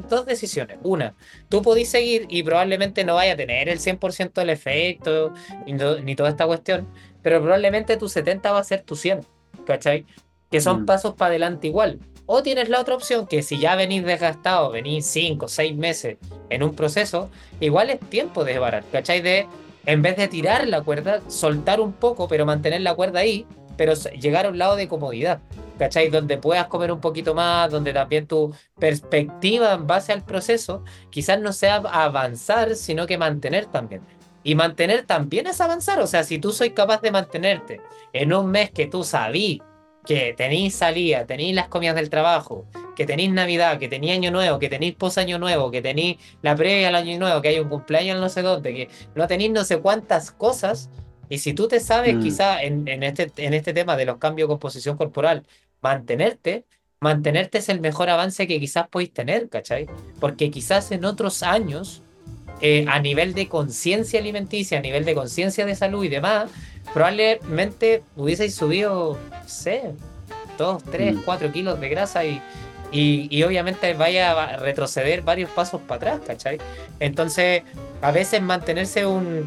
[0.08, 0.78] dos decisiones.
[0.82, 1.14] Una,
[1.48, 5.32] tú podés seguir y probablemente no vaya a tener el 100% del efecto
[5.66, 6.88] ni, toda esta cuestión,
[7.22, 9.20] pero probablemente tu 70 va a ser tu 100,
[9.64, 10.06] ¿cachai?
[10.50, 10.86] Que son mm.
[10.86, 12.00] pasos para adelante igual.
[12.26, 16.16] O tienes la otra opción, que si ya venís desgastado, venís 5 o 6 meses
[16.48, 17.30] en un proceso,
[17.60, 19.20] igual es tiempo de parar, ¿cachai?
[19.20, 19.46] De,
[19.84, 23.92] en vez de tirar la cuerda, soltar un poco, pero mantener la cuerda ahí, pero
[23.94, 25.40] llegar a un lado de comodidad.
[25.78, 26.08] ¿Cachai?
[26.08, 31.40] Donde puedas comer un poquito más, donde también tu perspectiva en base al proceso quizás
[31.40, 34.02] no sea avanzar, sino que mantener también.
[34.42, 37.80] Y mantener también es avanzar, o sea, si tú soy capaz de mantenerte
[38.12, 39.62] en un mes que tú sabí
[40.04, 44.58] que tenéis salida, tenéis las comidas del trabajo, que tenéis Navidad, que tenéis Año Nuevo,
[44.58, 47.70] que tenéis post Año Nuevo, que tenéis la previa al Año Nuevo, que hay un
[47.70, 50.90] cumpleaños no sé dónde, que no tenéis no sé cuántas cosas,
[51.28, 52.22] y si tú te sabes, mm.
[52.22, 55.44] quizá en, en, este, en este tema de los cambios de composición corporal,
[55.84, 56.64] mantenerte,
[56.98, 59.86] mantenerte es el mejor avance que quizás podéis tener, ¿cachai?
[60.18, 62.02] Porque quizás en otros años,
[62.62, 66.50] eh, a nivel de conciencia alimenticia, a nivel de conciencia de salud y demás,
[66.94, 69.92] probablemente hubieseis subido, no sé,
[70.56, 72.40] 2, 3, 4 kilos de grasa y,
[72.94, 76.58] y, obviamente vaya a retroceder varios pasos para atrás, ¿cachai?
[77.00, 77.62] Entonces,
[78.00, 79.00] a veces mantenerse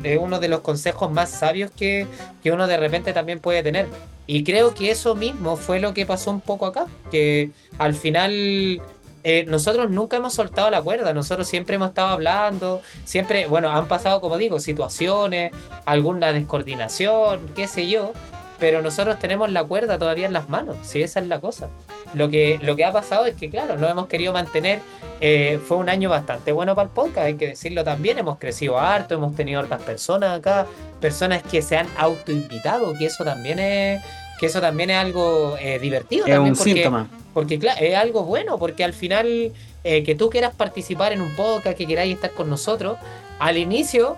[0.04, 2.08] es uno de los consejos más sabios que,
[2.44, 3.88] que uno de repente también puede tener.
[4.26, 8.82] Y creo que eso mismo fue lo que pasó un poco acá, que al final
[9.24, 13.88] eh, nosotros nunca hemos soltado la cuerda, nosotros siempre hemos estado hablando, siempre, bueno, han
[13.88, 15.52] pasado, como digo, situaciones,
[15.86, 18.12] alguna descoordinación, qué sé yo,
[18.60, 21.70] pero nosotros tenemos la cuerda todavía en las manos, si esa es la cosa.
[22.14, 24.80] Lo que, lo que ha pasado es que, claro, no hemos querido mantener,
[25.22, 28.80] eh, fue un año bastante bueno para el podcast, hay que decirlo también, hemos crecido
[28.80, 30.66] harto, hemos tenido otras personas acá,
[31.00, 34.02] personas que se han autoinvitado, que eso también es,
[34.40, 36.26] que eso también es algo eh, divertido.
[36.26, 37.08] Es también un porque, síntoma.
[37.34, 39.52] Porque, claro, es algo bueno, porque al final
[39.84, 42.98] eh, que tú quieras participar en un podcast, que queráis estar con nosotros,
[43.40, 44.18] al inicio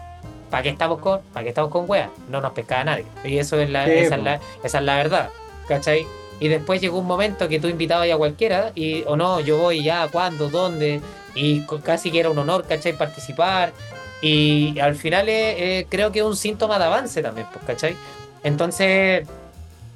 [0.50, 2.10] ¿para qué estamos con, para qué estamos con weas?
[2.30, 3.06] No nos pescaba nadie.
[3.24, 5.30] Y eso es la, Sí, esa, es la, esa es la verdad,
[5.68, 6.06] ¿cachai?
[6.40, 9.84] Y después llegó un momento que tú invitabas a cualquiera y, o no, yo voy
[9.84, 10.50] ya, ¿cuándo?
[10.50, 11.02] ¿Dónde?
[11.36, 12.98] Y casi que era un honor, ¿cachai?
[12.98, 13.74] Participar.
[14.22, 17.96] Y al final eh, creo que es un síntoma de avance también, pues, ¿cachai?
[18.44, 19.28] Entonces,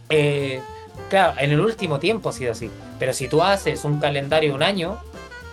[0.09, 0.61] eh,
[1.09, 2.69] claro, en el último tiempo ha sido así.
[2.99, 4.97] Pero si tú haces un calendario de un año,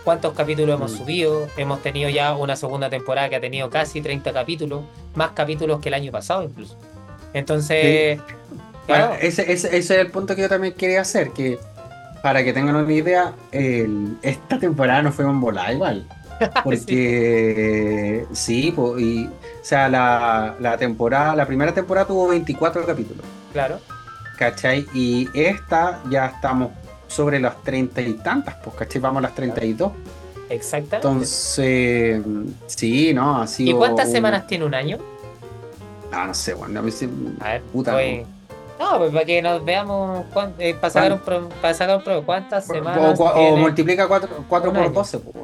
[0.05, 0.97] ¿cuántos capítulos hemos Mm.
[0.99, 1.49] subido?
[1.57, 4.83] Hemos tenido ya una segunda temporada que ha tenido casi 30 capítulos,
[5.15, 6.77] más capítulos que el año pasado incluso.
[7.33, 8.21] Entonces,
[8.87, 11.59] claro, Bueno, ese, ese- ese es el punto que yo también quería hacer, que
[12.23, 16.07] para que tengan una idea, el- esta temporada no fue un volá igual.
[16.65, 19.31] Porque sí, po, y, o
[19.65, 23.79] sea, la, la temporada, la primera temporada tuvo 24 capítulos, claro,
[24.39, 24.87] ¿cachai?
[24.95, 26.71] Y esta ya estamos
[27.11, 29.01] sobre las 30 y tantas, pues, ¿cachai?
[29.01, 29.90] Vamos a las 32.
[30.49, 31.09] exactamente.
[31.09, 32.23] Entonces,
[32.66, 33.42] sí, ¿no?
[33.42, 34.99] Ha ¿Y cuántas un- semanas tiene un año?
[36.12, 37.09] Ah, no sé, bueno, a mí sí-
[37.40, 38.27] A ver, Puta, voy-
[38.79, 42.03] No, pues para que nos veamos cuán- eh, para, sacar un pro- para sacar un
[42.03, 44.90] pro- cuántas o, semanas o- o tiene, multiplica 4, un por año.
[44.90, 45.37] 12, pues.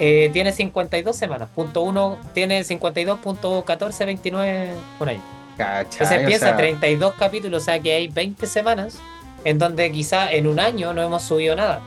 [0.00, 1.48] Eh, tiene 52 semanas.
[1.54, 5.20] Punto uno tiene 52.1429 un año.
[5.56, 5.82] ¿Cachai?
[5.92, 8.98] Entonces O piensa sea, 32 capítulos, o sea que hay 20 semanas
[9.44, 11.80] en donde quizá en un año no hemos subido nada.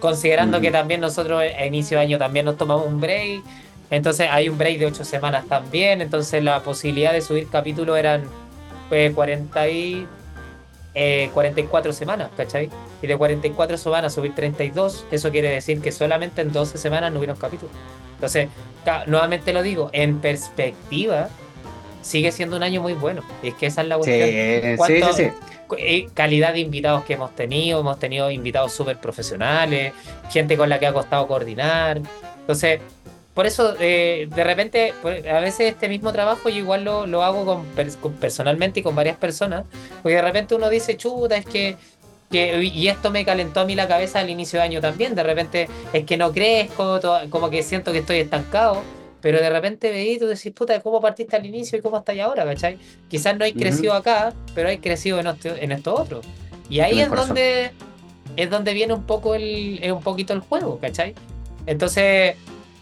[0.00, 0.62] Considerando Mm.
[0.62, 3.42] que también nosotros a inicio de año también nos tomamos un break.
[3.90, 6.00] Entonces hay un break de 8 semanas también.
[6.00, 8.24] Entonces la posibilidad de subir capítulos eran
[8.88, 10.06] pues, 40 y,
[10.94, 12.68] eh, 44 semanas, ¿cachai?
[13.00, 17.18] Y de 44 semanas subir 32, eso quiere decir que solamente en 12 semanas no
[17.18, 17.74] hubieron capítulos.
[18.14, 18.48] Entonces,
[19.06, 21.28] nuevamente lo digo, en perspectiva,
[22.02, 23.22] sigue siendo un año muy bueno.
[23.42, 24.28] Y es que esa es la cuestión.
[24.28, 25.30] sí, ¿Cuánto- sí, sí.
[25.78, 29.92] eh, calidad de invitados que hemos tenido, hemos tenido invitados súper profesionales,
[30.30, 32.00] gente con la que ha costado coordinar.
[32.40, 32.80] Entonces,
[33.34, 37.22] por eso, eh, de repente, pues, a veces este mismo trabajo yo igual lo, lo
[37.22, 37.64] hago con,
[38.02, 39.64] con- personalmente y con varias personas,
[40.02, 41.76] porque de repente uno dice, chuta, es que,
[42.30, 45.22] que- y esto me calentó a mí la cabeza al inicio de año también, de
[45.22, 48.82] repente es que no crezco, to- como que siento que estoy estancado.
[49.22, 52.18] Pero de repente veí y tú decís, puta, ¿cómo partiste al inicio y cómo estás
[52.18, 52.44] ahora?
[52.44, 52.76] ¿Cachai?
[53.08, 53.60] Quizás no hay Ujú.
[53.60, 56.20] crecido acá, pero hay crecido en esto, en esto otro.
[56.68, 57.70] Y ahí es donde
[58.36, 61.14] es donde viene un poco el, un poquito el juego, ¿cachai?
[61.66, 62.34] Entonces,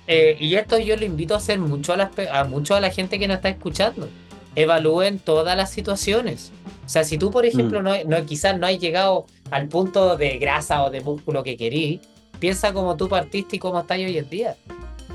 [0.07, 2.91] eh, y esto yo lo invito a hacer mucho a, las, a mucho a la
[2.91, 4.09] gente que nos está escuchando.
[4.57, 6.53] Evalúen todas las situaciones.
[6.87, 7.85] O sea, si tú, por ejemplo, Mm.
[7.85, 12.01] no, no, quizás no has llegado al punto de grasa o de músculo que querís,
[12.39, 14.57] piensa cómo tú partiste y cómo estás hoy en día.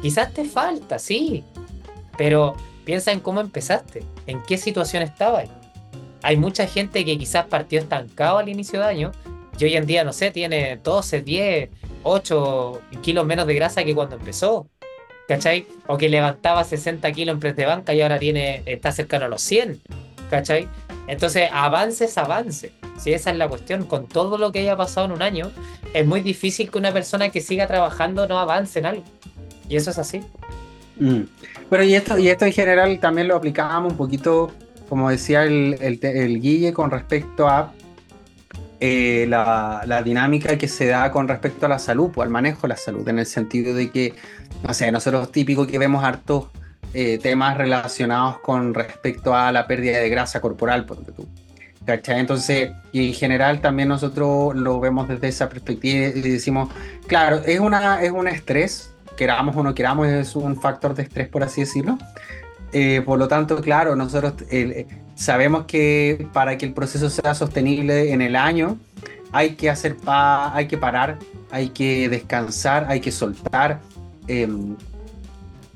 [0.05, 1.43] Quizás te falta, sí,
[2.15, 5.49] pero piensa en cómo empezaste, en qué situación estabas.
[6.21, 9.11] Hay mucha gente que quizás partió estancado al inicio de año
[9.57, 11.69] y hoy en día, no sé, tiene 12, 10,
[12.03, 14.67] 8 kilos menos de grasa que cuando empezó.
[15.27, 15.65] ¿Cachai?
[15.87, 19.27] O que levantaba 60 kilos en press de banca y ahora tiene, está cercano a
[19.27, 19.81] los 100.
[20.29, 20.67] ¿Cachai?
[21.07, 22.73] Entonces, avance es avance.
[22.99, 25.51] Si esa es la cuestión, con todo lo que haya pasado en un año,
[25.95, 29.03] es muy difícil que una persona que siga trabajando no avance en algo.
[29.69, 30.21] Y eso es así.
[30.99, 31.21] Mm.
[31.69, 34.51] Pero y esto, y esto en general también lo aplicábamos un poquito,
[34.87, 37.73] como decía el, el, el Guille, con respecto a
[38.79, 42.63] eh, la, la dinámica que se da con respecto a la salud, pues, al manejo
[42.63, 44.13] de la salud, en el sentido de que,
[44.63, 46.49] no sé, nosotros típico que vemos hartos
[46.93, 51.27] eh, temas relacionados con respecto a la pérdida de grasa corporal, ponte tú.
[51.85, 52.19] ¿Cachai?
[52.19, 56.69] Entonces, y en general también nosotros lo vemos desde esa perspectiva y decimos,
[57.05, 61.27] claro, es, una, es un estrés, queramos o no queramos, es un factor de estrés,
[61.27, 61.97] por así decirlo.
[62.71, 68.11] Eh, por lo tanto, claro, nosotros eh, sabemos que para que el proceso sea sostenible
[68.11, 68.77] en el año,
[69.31, 71.19] hay que hacer pa hay que parar,
[71.51, 73.79] hay que descansar, hay que soltar.
[74.27, 74.75] em,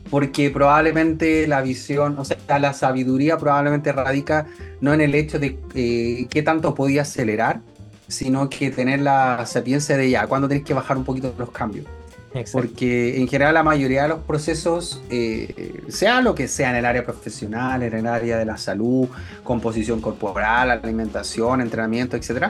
[0.09, 4.47] porque probablemente la visión, o sea, la sabiduría probablemente radica
[4.81, 7.61] no en el hecho de eh, qué tanto podía acelerar,
[8.07, 11.85] sino que tener la sapiencia de ya, cuando tenés que bajar un poquito los cambios.
[12.51, 16.85] Porque en general la mayoría de los procesos, eh, sea lo que sea en el
[16.85, 19.07] área profesional, en el área de la salud,
[19.43, 22.49] composición corporal, alimentación, entrenamiento, etc.,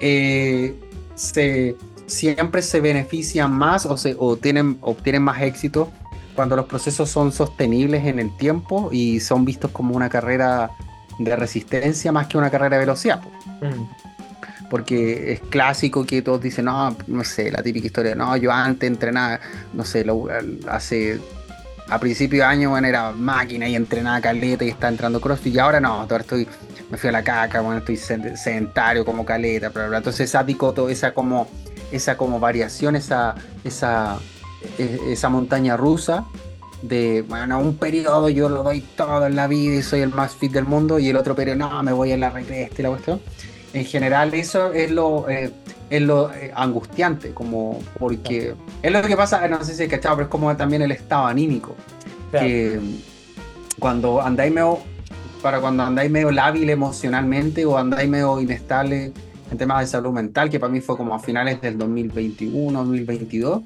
[0.00, 0.74] eh,
[1.14, 5.92] se, siempre se benefician más o, se, o tienen, obtienen más éxito
[6.34, 10.70] cuando los procesos son sostenibles en el tiempo y son vistos como una carrera
[11.18, 13.20] de resistencia más que una carrera de velocidad.
[13.60, 14.11] Mm.
[14.72, 18.88] Porque es clásico que todos dicen, no, no sé, la típica historia, no, yo antes
[18.88, 19.38] entrenaba,
[19.74, 20.28] no sé, lo,
[20.66, 21.20] hace
[21.90, 25.58] a principio de año, bueno, era máquina y entrenaba caleta y está entrando CrossFit y
[25.58, 26.48] ahora no, ahora estoy,
[26.90, 31.12] me fui a la caca, bueno, estoy sedentario como caleta, pero entonces esa dicoto, esa
[31.12, 31.48] como,
[31.90, 34.18] esa como variación, esa, esa,
[34.78, 36.24] e, esa montaña rusa
[36.80, 40.34] de, bueno, un periodo yo lo doy todo en la vida y soy el más
[40.34, 42.88] fit del mundo y el otro periodo, no, me voy a la regresta y la
[42.88, 43.20] cuestión.
[43.72, 45.50] En general eso es lo, eh,
[45.88, 50.26] es lo eh, angustiante, como porque es lo que pasa, no sé si cachado, pero
[50.26, 51.74] es como también el estado anímico.
[52.30, 52.80] Que
[53.78, 54.78] cuando andáis medio,
[55.42, 59.12] para cuando andáis medio lábil emocionalmente o andáis medio inestable
[59.50, 63.62] en temas de salud mental, que para mí fue como a finales del 2021, 2022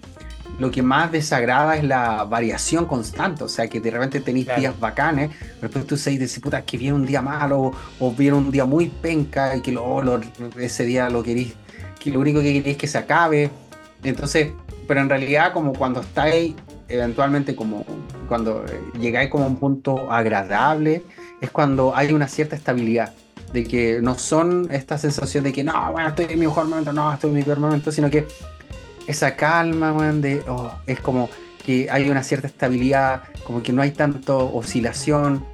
[0.58, 4.78] lo que más desagrada es la variación constante, o sea, que de repente tenéis días
[4.78, 8.50] bacanes, pero después tú se dices, puta, que viene un día malo, o viene un
[8.50, 10.20] día muy penca, y que lo,
[10.58, 11.54] ese día lo queréis,
[12.00, 13.50] que lo único que queréis es que se acabe.
[14.02, 14.52] Entonces,
[14.86, 16.54] pero en realidad como cuando estáis,
[16.88, 17.84] eventualmente como
[18.28, 18.64] cuando
[18.98, 21.02] llegáis como a un punto agradable,
[21.40, 23.12] es cuando hay una cierta estabilidad
[23.52, 26.92] de que no son esta sensación de que no, bueno, estoy en mi mejor momento,
[26.92, 28.26] no, estoy en mi peor momento, sino que
[29.06, 31.28] esa calma, man, de, oh, es como
[31.64, 35.44] que hay una cierta estabilidad, como que no hay tanto oscilación,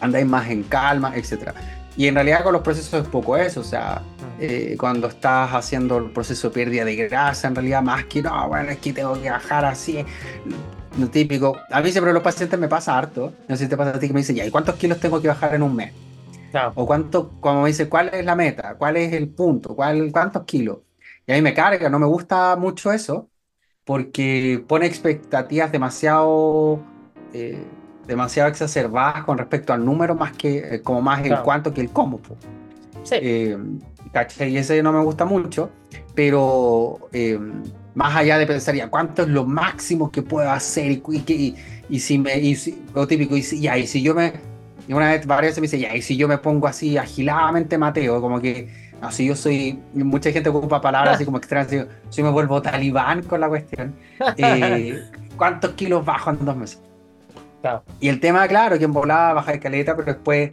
[0.00, 1.50] andáis más en calma, etc.
[1.96, 4.24] Y en realidad con los procesos es poco eso, o sea, mm.
[4.40, 8.48] eh, cuando estás haciendo el proceso de pérdida de grasa, en realidad más que, no,
[8.48, 10.04] bueno, es que tengo que bajar así,
[10.98, 11.58] lo típico.
[11.70, 14.06] A mí siempre los pacientes me pasa harto, no sé si te pasa a ti
[14.06, 15.92] que me dicen, ya, ¿y cuántos kilos tengo que bajar en un mes?
[16.74, 18.74] O cuánto, como me dice, ¿cuál es la meta?
[18.74, 19.76] ¿Cuál es el punto?
[19.76, 20.78] ¿Cuál, ¿Cuántos kilos?
[21.26, 23.30] Y a mí me carga, no me gusta mucho eso,
[23.84, 26.82] porque pone expectativas demasiado,
[27.32, 27.62] eh,
[28.06, 31.90] demasiado exacerbadas con respecto al número, más que eh, como más el cuánto que el
[31.90, 32.20] cómo.
[33.02, 33.16] Sí.
[33.20, 33.58] Eh,
[34.40, 35.70] y ese no me gusta mucho,
[36.14, 36.98] pero
[37.94, 41.54] más allá de pensar ya cuánto es lo máximo que puedo hacer y, y,
[41.88, 42.56] y, si me, y
[42.94, 44.32] lo típico, y si, ya, y si yo me,
[44.88, 47.78] y una vez varias veces me dice, ya, y si yo me pongo así agiladamente
[47.78, 48.68] Mateo, como que
[49.00, 53.40] Así yo soy, mucha gente ocupa palabras así como extrañas, si me vuelvo talibán con
[53.40, 53.94] la cuestión.
[54.36, 55.02] Eh,
[55.36, 56.80] ¿Cuántos kilos bajo en dos meses?
[58.00, 60.50] Y el tema, claro, que en volada baja de caleta, pero después,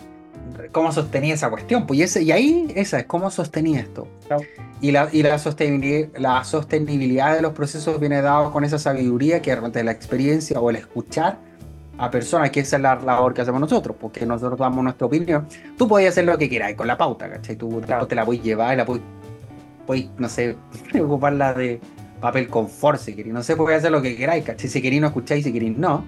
[0.72, 1.86] ¿cómo sostenía esa cuestión?
[1.86, 4.08] Pues ese, y ahí, esa es cómo sostenía esto.
[4.82, 9.42] Y, la, y la, sostenibilidad, la sostenibilidad de los procesos viene dado con esa sabiduría
[9.42, 11.38] que realmente la experiencia o el escuchar
[11.98, 15.48] a personas, que esa es la labor que hacemos nosotros, porque nosotros damos nuestra opinión.
[15.78, 17.56] Tú podías hacer lo que quieras con la pauta, ¿cachai?
[17.56, 20.56] Tú te la puedes llevar y la puedes, no sé,
[21.02, 21.80] ocuparla de
[22.22, 23.34] papel confort si queréis.
[23.34, 24.70] No sé, podéis hacer lo que queráis, ¿cachai?
[24.70, 26.06] Si queréis no escucháis, si queréis no.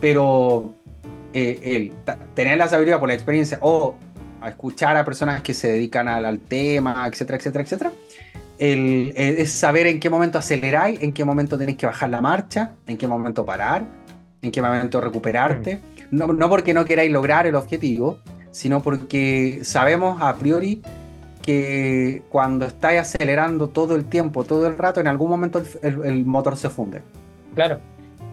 [0.00, 0.74] Pero
[1.32, 1.92] eh,
[2.34, 3.94] tener la sabiduría por la experiencia o
[4.40, 7.92] a escuchar a personas que se dedican al, tema, etcétera, etcétera, etcétera.
[8.58, 12.72] El, es saber en qué momento aceleráis, en qué momento tenéis que bajar la marcha,
[12.86, 13.84] en qué momento parar,
[14.42, 15.80] en qué momento recuperarte.
[16.10, 18.18] No, no porque no queráis lograr el objetivo,
[18.50, 20.82] sino porque sabemos a priori
[21.42, 26.56] que cuando estáis acelerando todo el tiempo, todo el rato, en algún momento el, motor
[26.56, 27.02] se funde.
[27.54, 27.80] Claro.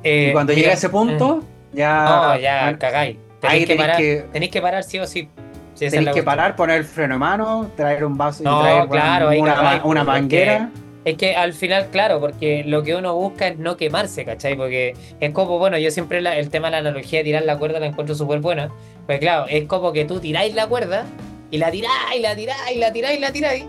[0.03, 1.77] y eh, cuando llega a ese punto, mm.
[1.77, 2.05] ya.
[2.05, 3.17] No, ya cagáis.
[3.39, 3.97] Tenéis que, parar,
[4.33, 5.29] tenéis que parar sí o sí.
[5.77, 9.85] tenéis que parar, poner el freno de mano, traer un vaso y traer claro, una,
[9.85, 10.69] una, manguera.
[11.07, 14.57] Es que al final, claro, porque lo que uno busca es no quemarse, ¿cachai?
[14.57, 17.79] Porque es como, bueno, yo siempre el tema de la analogía de tirar la cuerda
[17.79, 18.73] la encuentro súper buena.
[19.05, 21.05] Pues claro, es como que tú tiráis la cuerda
[21.49, 23.65] y la tiráis, la tiráis, la tiráis, la tiráis.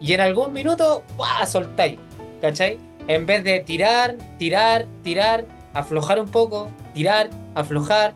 [0.00, 1.44] Y en algún minuto, ¡buah!
[1.44, 1.98] soltáis,
[2.40, 2.78] ¿cachai?
[3.08, 8.14] En vez de tirar, tirar, tirar, aflojar un poco, tirar, aflojar,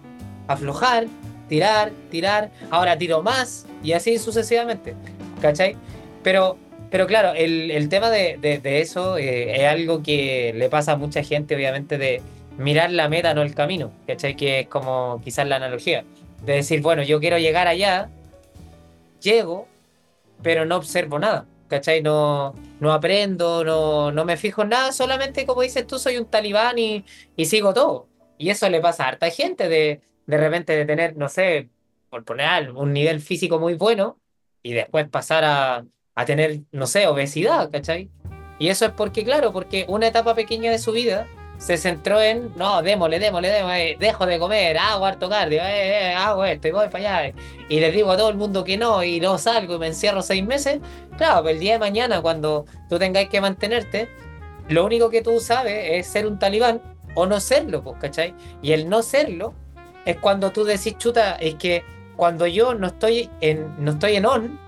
[0.49, 1.05] aflojar,
[1.51, 4.95] tirar, tirar, ahora tiro más y así sucesivamente,
[5.43, 5.77] ¿cachai?
[6.23, 6.57] Pero
[6.95, 11.57] pero claro, el, tema de, eso eh, es algo que le pasa a mucha gente,
[11.57, 12.23] obviamente, de
[12.57, 14.37] mirar la meta, no el camino, ¿cachai?
[14.37, 16.05] Que es como quizás la analogía.
[16.45, 18.11] De decir, bueno, yo quiero llegar allá,
[19.21, 19.67] llego,
[20.41, 22.01] pero no observo nada, ¿cachai?
[22.01, 26.27] No, no aprendo, no, no me fijo en nada, solamente como dices tú, soy un
[26.27, 28.07] talibán y, y sigo todo.
[28.39, 31.71] Y eso le pasa a harta gente de, de repente de tener, no sé,
[32.09, 34.21] por poner un nivel físico muy bueno
[34.63, 35.85] y después pasar a,
[36.15, 38.11] a tener, no sé, obesidad, ¿cachai?
[38.59, 41.27] Y eso es porque, claro, porque una etapa pequeña de su vida
[41.59, 46.15] se centró en, no, démosle, démosle, démosle, dejo de comer, hago harto cardio, eh, eh,
[46.15, 47.35] hago esto y voy para allá.
[47.69, 50.23] Y les digo a todo el mundo que no y no salgo y me encierro
[50.23, 50.81] seis meses.
[51.17, 54.09] Claro, pero el día de mañana, cuando tú tengáis que mantenerte,
[54.69, 56.83] lo único que tú sabes es ser un talibán
[57.15, 58.35] o no serlo, pues, ¿cachai?
[58.63, 59.55] Y el no serlo
[60.05, 61.83] es cuando tú decís, chuta, es que
[62.17, 64.64] cuando yo no estoy en, no estoy en on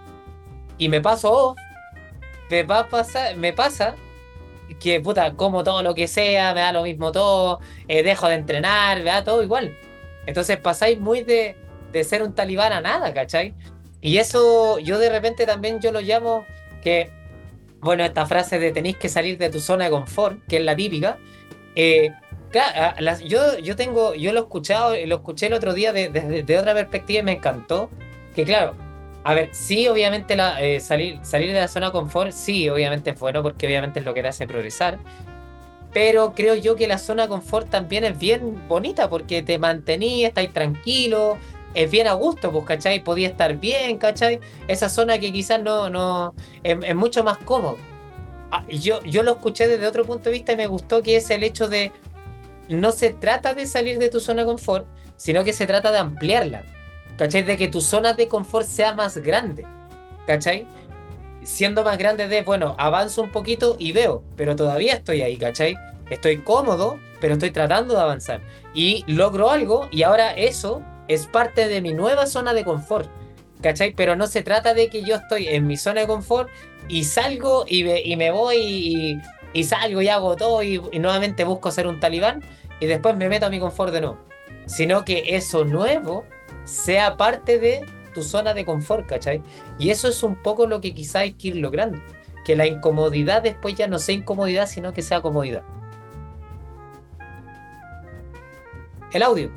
[0.79, 1.59] y me paso off,
[2.51, 3.95] me va pasar, me pasa
[4.81, 8.35] que puta, como todo lo que sea, me da lo mismo todo, eh, dejo de
[8.35, 9.77] entrenar, me da todo igual.
[10.27, 11.57] Entonces pasáis muy de,
[11.93, 13.55] de ser un talibán a nada, ¿cachai?
[14.01, 16.45] Y eso yo de repente también yo lo llamo
[16.83, 17.11] que,
[17.81, 20.77] bueno, esta frase de tenéis que salir de tu zona de confort, que es la
[20.77, 21.19] típica,
[21.75, 22.11] eh,
[23.25, 27.21] yo, yo tengo, yo lo he escuchado, lo escuché el otro día desde otra perspectiva
[27.21, 27.91] y me encantó,
[28.35, 28.75] que claro,
[29.27, 33.11] a ver, sí, obviamente la, eh, salir, salir de la zona de confort, sí, obviamente
[33.11, 35.01] es bueno porque obviamente es lo que te hace progresar.
[35.93, 40.25] Pero creo yo que la zona de confort también es bien bonita porque te mantení,
[40.25, 41.39] estáis tranquilo,
[41.75, 43.03] es bien a gusto, pues, ¿cachai?
[43.03, 44.39] Podía estar bien, ¿cachai?
[44.69, 47.79] Esa zona que quizás no, no, es, mucho más cómodo.
[48.53, 51.29] Ah, yo, yo lo escuché desde otro punto de vista y me gustó que es
[51.31, 51.91] el hecho de,
[52.69, 55.99] no se trata de salir de tu zona de confort, sino que se trata de
[55.99, 56.76] ampliarla.
[57.19, 57.43] ¿Cachai?
[57.43, 59.65] De que tu zona de confort sea más grande.
[60.27, 60.67] ¿Cachai?
[61.43, 65.77] Siendo más grande de, bueno, avanzo un poquito y veo, pero todavía estoy ahí, ¿cachai?
[66.11, 68.41] Estoy cómodo, pero estoy tratando de avanzar.
[68.75, 73.09] Y logro algo y ahora eso es parte de mi nueva zona de confort.
[73.63, 73.95] ¿Cachai?
[73.95, 76.51] Pero no se trata de que yo estoy en mi zona de confort
[76.89, 79.21] y salgo y me, y me voy
[79.55, 82.43] y, salgo y hago todo y, y, nuevamente busco ser un talibán
[82.81, 84.19] y después me meto a mi confort de nuevo.
[84.67, 86.25] Sino que eso nuevo
[86.67, 89.43] sea parte de tu zona de confort, ¿cachai?
[89.79, 91.99] Y eso es un poco lo que quizá hay que ir logrando.
[92.45, 95.63] Que la incomodidad después ya no sea incomodidad, sino que sea comodidad.
[99.13, 99.51] El audio.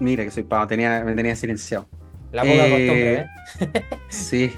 [0.00, 1.88] Mira que soy pavo, tenía, me tenía silenciado.
[2.32, 3.96] La poca eh, costumbre, ¿eh?
[4.08, 4.52] sí.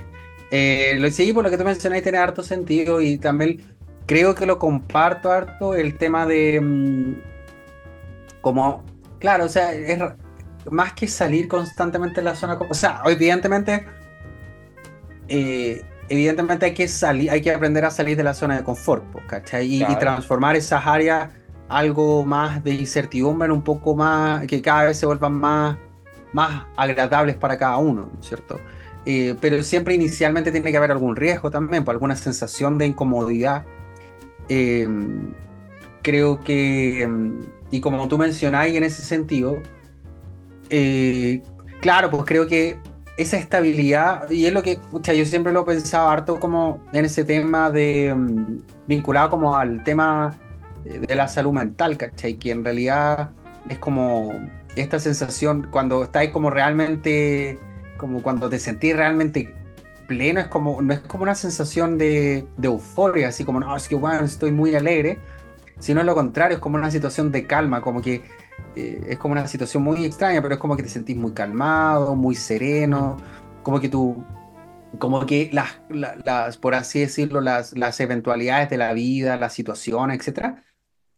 [0.50, 3.60] Eh, lo, sí, por lo que tú mencionaste tiene harto sentido y también
[4.06, 7.14] creo que lo comparto harto el tema de mm,
[8.40, 8.84] como,
[9.18, 9.98] claro, o sea, es,
[10.70, 13.86] más que salir constantemente de la zona, o sea, evidentemente,
[15.28, 19.04] eh, evidentemente hay que salir, hay que aprender a salir de la zona de confort,
[19.26, 19.82] ¿cachai?
[19.82, 21.30] Y, transformar esas áreas
[21.68, 25.76] algo más de incertidumbre, un poco más, que cada vez se vuelvan más,
[26.32, 28.58] más agradables para cada uno, ¿cierto?
[29.04, 33.64] Eh, pero siempre inicialmente tiene que haber algún riesgo también, por alguna sensación de incomodidad.
[34.48, 35.32] Em,
[36.02, 37.08] creo que,
[37.70, 39.58] y como tú mencionáis en ese sentido,
[40.70, 41.42] eh,
[41.80, 42.78] claro, pues creo que
[43.16, 47.04] esa estabilidad, y es lo que, sea, yo siempre lo he pensado harto como en
[47.04, 50.38] ese tema de, mm, vinculado como al tema
[50.84, 52.34] de la salud mental, ¿cachai?
[52.34, 53.30] Que en realidad
[53.68, 54.32] es como
[54.76, 57.58] esta sensación cuando estáis como realmente,
[57.96, 59.54] como cuando te sentís realmente
[60.06, 63.88] pleno, es como, no es como una sensación de, de euforia, así como, no, es
[63.88, 65.18] que bueno, estoy muy alegre,
[65.78, 68.22] sino lo contrario, es como una situación de calma, como que
[68.76, 72.14] eh, es como una situación muy extraña, pero es como que te sentís muy calmado,
[72.14, 73.16] muy sereno,
[73.62, 74.24] como que tú,
[74.98, 80.18] como que las, las por así decirlo, las, las eventualidades de la vida, las situaciones,
[80.18, 80.64] etcétera,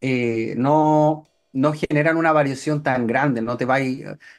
[0.01, 3.80] eh, no, no generan una variación tan grande, no te va a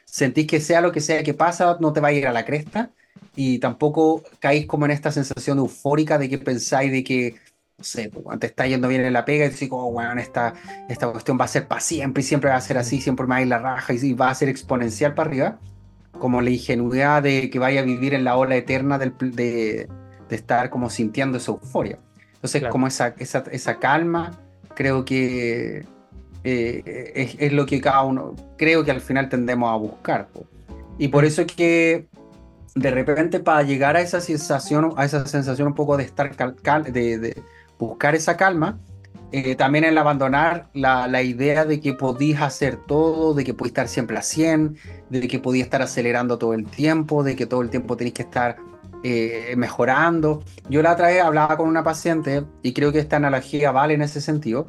[0.04, 2.44] sentís que sea lo que sea que pasa, no te va a ir a la
[2.44, 2.90] cresta,
[3.36, 7.36] y tampoco caís como en esta sensación eufórica de que pensáis de que
[7.82, 10.54] no sé, cuando te está yendo bien en la pega y decís, oh, bueno, esta,
[10.88, 13.30] esta cuestión va a ser para siempre y siempre va a ser así, siempre me
[13.30, 15.58] va a ir la raja y va a ser exponencial para arriba,
[16.12, 19.88] como la ingenuidad de que vaya a vivir en la ola eterna del, de,
[20.28, 21.98] de, estar como sintiendo esa euforia.
[22.34, 24.38] Entonces, como esa, esa, esa, calma,
[24.76, 25.84] creo que
[26.44, 30.28] eh, es, es, lo que cada uno, creo que al final tendemos a buscar.
[30.98, 32.06] Y por eso es que
[32.74, 36.84] de repente para llegar a esa sensación, a esa sensación un poco de estar cal,
[36.84, 37.42] de, de
[37.86, 38.78] buscar esa calma,
[39.32, 43.70] eh, también el abandonar la, la, idea de que podías hacer todo, de que podías
[43.70, 44.76] estar siempre a 100,
[45.08, 48.22] de que podías estar acelerando todo el tiempo, de que todo el tiempo tenéis que
[48.22, 48.56] estar
[49.04, 50.44] eh, mejorando.
[50.68, 54.02] Yo la otra vez hablaba con una paciente y creo que esta analogía vale en
[54.02, 54.66] ese sentido,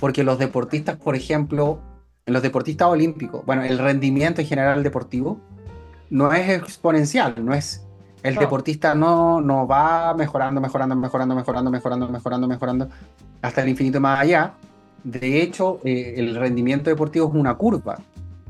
[0.00, 1.80] porque los deportistas, por ejemplo,
[2.24, 5.40] los deportistas olímpicos, bueno, el rendimiento en general deportivo
[6.10, 7.85] no es exponencial, no es
[8.26, 12.88] el deportista no, no va mejorando, mejorando, mejorando, mejorando, mejorando, mejorando, mejorando
[13.42, 14.54] hasta el infinito más allá.
[15.04, 17.98] De hecho, eh, el rendimiento deportivo es una curva.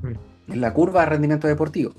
[0.03, 0.53] Mm.
[0.53, 1.93] Es la curva de rendimiento deportivo.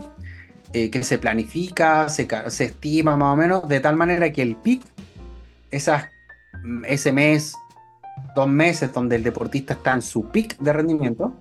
[0.73, 4.55] Eh, que se planifica, se, se, estima más o menos, de tal manera que el
[4.57, 4.83] pic,
[5.71, 6.05] esas,
[6.63, 7.53] mm, ese mes,
[8.35, 11.33] dos meses donde el deportista está en su pic de rendimiento,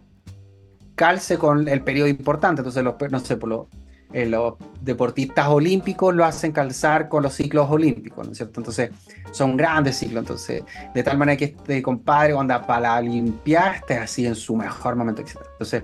[0.94, 2.60] calce con el periodo importante.
[2.60, 3.68] Entonces, los, no sé, por lo,
[4.12, 8.60] eh, los deportistas olímpicos lo hacen calzar con los ciclos olímpicos, ¿no es cierto?
[8.60, 8.90] Entonces,
[9.32, 10.62] son grandes ciclos, entonces,
[10.94, 14.96] de tal manera que este compadre, anda para la Olimpiada, esté así en su mejor
[14.96, 15.38] momento, etc.
[15.52, 15.82] Entonces,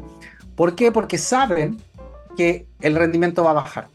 [0.55, 0.93] ¿por qué?
[0.93, 1.79] Porque saben
[2.37, 3.89] que el rendimiento va a bajar.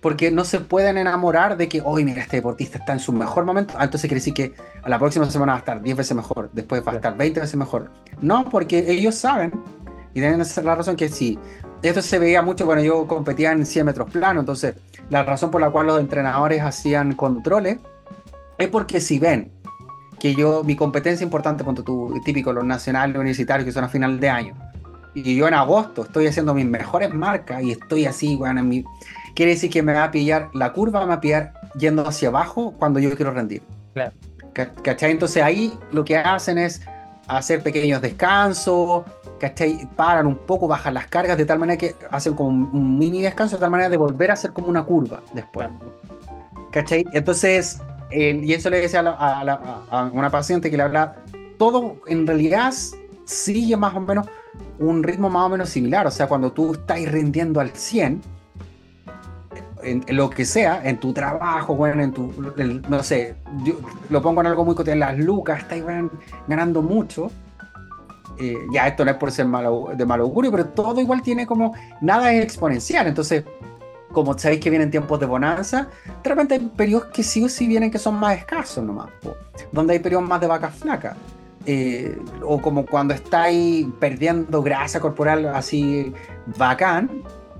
[0.00, 3.44] Porque no se pueden enamorar de que, hoy mira, este deportista está en su mejor
[3.44, 6.16] momento, ah, entonces quiere decir que a la próxima semana va a estar 10 veces
[6.16, 7.90] mejor, después va a estar 20 veces mejor.
[8.20, 9.52] No, porque ellos saben,
[10.10, 11.38] y tienen la razón que sí,
[11.86, 14.76] esto se veía mucho cuando yo competía en 100 metros plano, entonces
[15.10, 17.78] la razón por la cual los entrenadores hacían controles
[18.58, 19.52] es porque si ven
[20.18, 24.18] que yo, mi competencia importante, punto tú, típico, los nacionales universitarios que son a final
[24.18, 24.54] de año,
[25.14, 28.84] y yo en agosto estoy haciendo mis mejores marcas y estoy así, bueno, en mi...
[29.34, 32.28] quiere decir que me va a pillar, la curva me va a pillar yendo hacia
[32.28, 33.62] abajo cuando yo quiero rendir.
[33.94, 34.12] Claro.
[34.52, 35.10] ¿Cachai?
[35.10, 36.82] Entonces ahí lo que hacen es
[37.28, 39.04] hacer pequeños descansos,
[39.38, 39.88] ¿cachai?
[39.96, 43.56] Paran un poco, bajan las cargas de tal manera que hacen como un mini descanso
[43.56, 45.68] de tal manera de volver a hacer como una curva después.
[46.70, 47.04] ¿Cachai?
[47.12, 47.80] Entonces,
[48.10, 51.16] y eso le decía a, una paciente que le habla,
[51.58, 52.72] todo en realidad
[53.24, 54.26] sigue más o menos
[54.78, 56.06] un ritmo más o menos similar.
[56.06, 58.20] O sea, cuando tú estás rindiendo al 100,
[59.82, 62.32] en, lo que sea, en tu trabajo, bueno, en tu,
[62.88, 63.74] no sé, yo
[64.10, 65.78] lo pongo en algo muy cotidiano, las lucas, estás
[66.46, 67.30] ganando mucho.
[68.38, 71.46] Eh, ya esto no es por ser malo, de malo augurio, pero todo igual tiene
[71.46, 73.06] como, nada es exponencial.
[73.06, 73.44] Entonces,
[74.12, 75.88] como sabéis que vienen tiempos de bonanza,
[76.22, 79.08] de repente hay periodos que sí o sí vienen que son más escasos nomás,
[79.72, 81.16] donde hay periodos más de vacas flacas.
[81.68, 86.14] Eh, o como cuando estáis perdiendo grasa corporal así
[86.56, 87.10] bacán,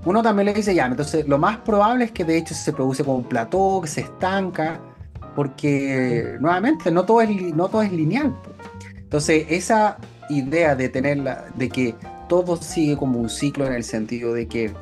[0.05, 3.03] uno también le dice ya, entonces lo más probable es que de hecho se produce
[3.03, 4.79] como un plató, que se estanca,
[5.35, 8.33] porque nuevamente no todo es, no todo es lineal.
[8.95, 9.97] Entonces esa
[10.29, 11.95] idea de tenerla, de que
[12.27, 14.73] todo sigue como un ciclo en el sentido de que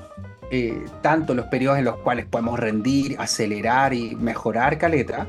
[0.51, 5.27] eh, tanto los periodos en los cuales podemos rendir, acelerar y mejorar caleta,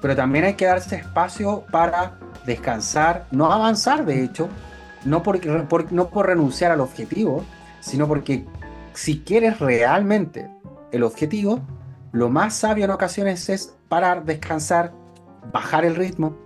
[0.00, 4.48] pero también hay que darse espacio para descansar, no avanzar de hecho,
[5.04, 5.40] no por,
[5.92, 7.44] no por renunciar al objetivo,
[7.80, 8.44] sino porque
[8.94, 10.48] si quieres realmente
[10.92, 11.60] el objetivo,
[12.12, 14.92] lo más sabio en ocasiones es parar, descansar,
[15.52, 16.36] bajar el ritmo,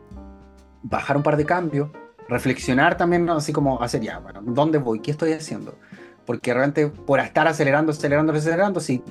[0.83, 1.91] bajar un par de cambios,
[2.29, 5.01] reflexionar también, así como hacer ya, bueno, ¿dónde voy?
[5.01, 5.77] ¿Qué estoy haciendo?
[6.25, 9.03] Porque realmente por estar acelerando, acelerando, acelerando, si,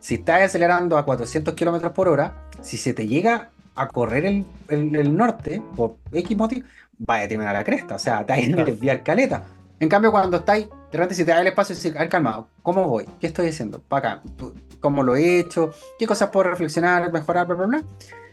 [0.00, 4.46] si estás acelerando a 400 kilómetros por hora, si se te llega a correr el,
[4.68, 6.66] el, norte, por X motivo,
[6.98, 9.44] vaya a terminar la cresta, o sea, te vas a desviar caleta.
[9.80, 12.86] En cambio, cuando estáis, de repente si te da el espacio, decir, al calmado, ¿cómo
[12.86, 13.04] voy?
[13.20, 13.80] ¿Qué estoy haciendo?
[13.80, 14.22] Para acá,
[14.80, 15.72] ¿cómo lo he hecho?
[15.98, 17.82] ¿Qué cosas puedo reflexionar, mejorar, bla, bla, bla?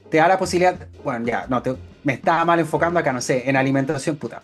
[0.10, 1.62] Te da la posibilidad, bueno, ya, no,
[2.04, 4.42] me estaba mal enfocando acá, no sé, en alimentación, puta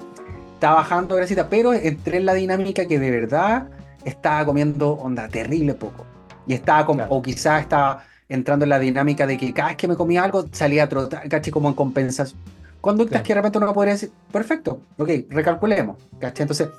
[0.56, 3.68] estaba bajando grasita, pero entré en la dinámica que de verdad
[4.04, 6.06] estaba comiendo onda terrible poco.
[6.48, 9.88] Y estaba como, o quizás estaba entrando en la dinámica de que cada vez que
[9.88, 12.40] me comía algo salía a trotar, caché como en compensación.
[12.82, 16.44] Conductas que de repente uno podría decir, perfecto, ok, recalculemos, caché.
[16.44, 16.70] Entonces,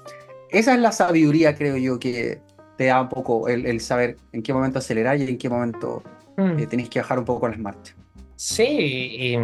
[0.50, 2.40] esa es la sabiduría, creo yo, que
[2.76, 6.02] te da un poco el, saber en qué momento acelerar y en qué momento
[6.36, 6.58] mm.
[6.58, 7.94] eh, tenéis que bajar un poco las marchas.
[8.36, 9.38] Sí, y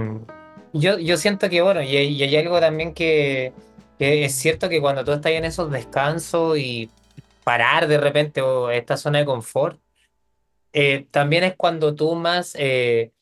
[0.74, 3.52] yo, yo siento que, bueno, y hay algo también que,
[3.98, 6.90] es cierto que cuando tú estás en esos descansos y
[7.44, 9.80] parar de repente o esta zona de confort,
[10.72, 13.12] eh, también es cuando tú más, eh,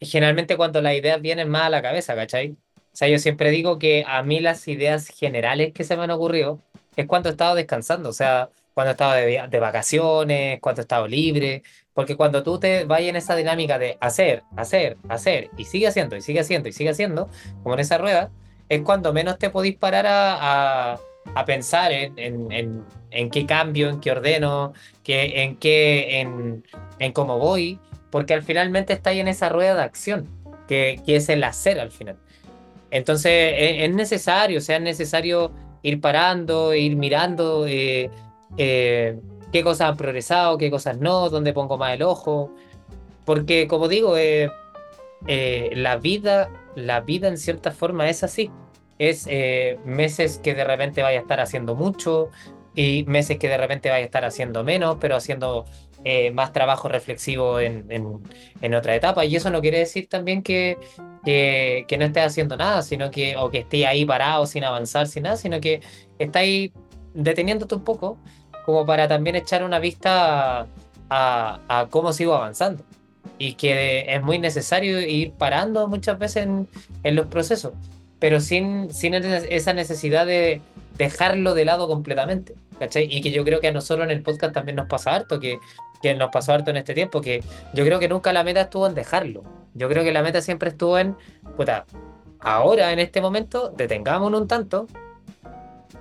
[0.00, 2.56] generalmente cuando las ideas vienen más a la cabeza, ¿cachai?
[2.76, 6.10] O sea, yo siempre digo que a mí las ideas generales que se me han
[6.10, 6.60] ocurrido
[6.96, 10.84] es cuando he estado descansando, o sea, cuando he estado de, de vacaciones, cuando he
[10.84, 11.62] estado libre,
[11.98, 16.14] porque cuando tú te vayas en esa dinámica de hacer, hacer, hacer, y sigue haciendo,
[16.14, 17.28] y sigue haciendo, y sigue haciendo,
[17.64, 18.30] como en esa rueda,
[18.68, 20.96] es cuando menos te podéis parar a,
[21.44, 22.84] pensar en,
[23.32, 27.80] qué cambio, en qué ordeno, que, en qué, en, cómo voy,
[28.12, 30.28] porque al finalmente estáis en esa rueda de acción,
[30.68, 32.16] que, es el hacer al final.
[32.92, 35.50] Entonces e, es, necesario, o sea, es necesario
[35.82, 38.08] ir parando, ir mirando eh,
[38.56, 39.18] eh,
[39.52, 42.52] qué cosas han progresado, qué cosas no, dónde pongo más el ojo,
[43.24, 44.50] porque como digo, eh,
[45.74, 48.50] la vida la vida en cierta forma es así.
[48.98, 52.30] Es eh, meses que de repente vaya a estar haciendo mucho
[52.74, 55.64] y meses que de repente vaya a estar haciendo menos, pero haciendo
[56.04, 57.86] eh, más trabajo reflexivo en,
[58.60, 59.24] en, otra etapa.
[59.24, 60.78] Y eso no quiere decir también que,
[61.24, 65.24] que, no estés haciendo nada, sino que, o que estés ahí parado sin avanzar, sin
[65.24, 65.80] nada, sino que
[66.18, 66.70] estáis
[67.14, 68.18] deteniéndote un poco
[68.68, 70.66] como para también echar una vista
[71.08, 72.84] a, cómo sigo avanzando
[73.38, 76.68] y que es muy necesario ir parando muchas veces en,
[77.02, 77.72] en los procesos,
[78.18, 80.60] pero sin, sin esa necesidad de
[80.98, 82.56] dejarlo de lado completamente.
[82.78, 83.08] ¿cachai?
[83.10, 85.58] Y que yo creo que a nosotros en el podcast también nos pasa harto, que,
[86.02, 87.42] que nos pasó harto en este tiempo, que
[87.72, 89.44] yo creo que nunca la meta estuvo en dejarlo.
[89.72, 91.16] Yo creo que la meta siempre estuvo en,
[91.56, 91.86] puta,
[92.38, 94.88] ahora en este momento detengámonos un tanto,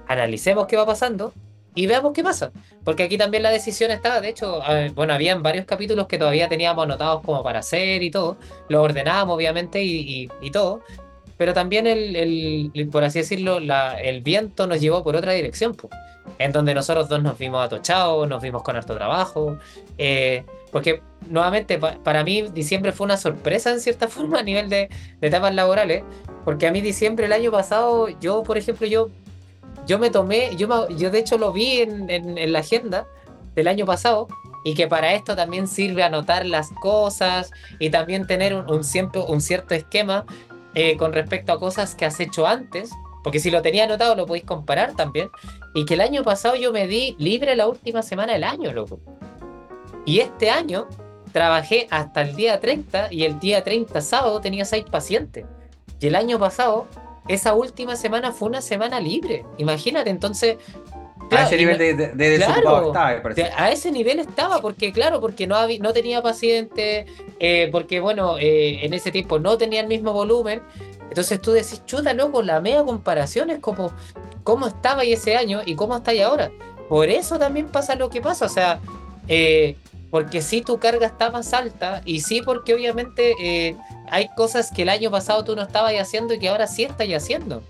[0.09, 1.31] analicemos qué va pasando
[1.77, 2.51] y veamos qué pasa.
[2.83, 4.61] Porque aquí también la decisión estaba, de hecho,
[4.95, 9.35] bueno, habían varios capítulos que todavía teníamos anotados como para hacer y todo, lo ordenábamos
[9.35, 10.81] obviamente y, y, todo,
[11.37, 12.15] pero también el,
[12.73, 15.93] el, por así decirlo, la, el viento nos llevó por otra dirección, pues,
[16.39, 19.59] en donde nosotros dos nos vimos atochados, nos vimos con harto trabajo,
[19.99, 24.89] eh, porque nuevamente para mí diciembre fue una sorpresa en cierta forma a nivel de,
[25.21, 26.03] de etapas laborales,
[26.43, 29.09] porque a mí diciembre el año pasado, yo por ejemplo, yo
[29.87, 33.07] yo me tomé, yo, yo de hecho lo vi en, en, la agenda
[33.55, 34.27] del año pasado
[34.63, 40.25] y que para esto también sirve anotar las cosas y también tener un cierto esquema
[40.79, 42.91] eh, con respecto a cosas que has hecho antes,
[43.23, 45.29] porque si lo tenía anotado lo podéis comparar también,
[45.73, 48.99] y que el año pasado yo me di libre la última semana del año, loco.
[50.05, 50.87] Y este año
[51.31, 55.45] trabajé hasta el día 30 y el día 30 sábado tenía seis pacientes.
[55.99, 56.87] Y el año pasado
[57.27, 59.45] esa última semana fue una semana libre.
[59.57, 60.57] Imagínate, entonces.
[61.31, 63.15] a ese nivel de, de, estaba,
[63.57, 67.05] A ese nivel estaba, porque claro, porque no, había, no tenía pacientes,
[67.39, 70.61] eh, porque bueno, eh, en ese tiempo no tenía el mismo volumen.
[71.09, 73.91] Entonces tú decís, chuta, loco, la media comparación es como
[74.43, 76.51] cómo estaba ahí ese año y cómo está ahí ahora.
[76.89, 78.79] Por eso también pasa lo que pasa, o sea,
[79.27, 79.75] eh,
[80.09, 83.75] porque sí tu carga está más alta y sí porque obviamente
[84.09, 87.07] hay cosas que el año pasado tú no estabas haciendo y que ahora sí estás
[87.07, 87.63] haciendo.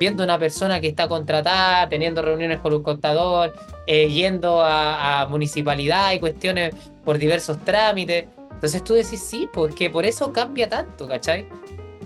[0.00, 3.54] Viendo una persona que está contratada, teniendo reuniones con un contador,
[3.86, 6.74] eh, yendo a, municipalidad y cuestiones
[7.04, 8.26] por diversos trámites.
[8.52, 11.46] Entonces tú decís, sí, porque por eso cambia tanto, ¿cachai?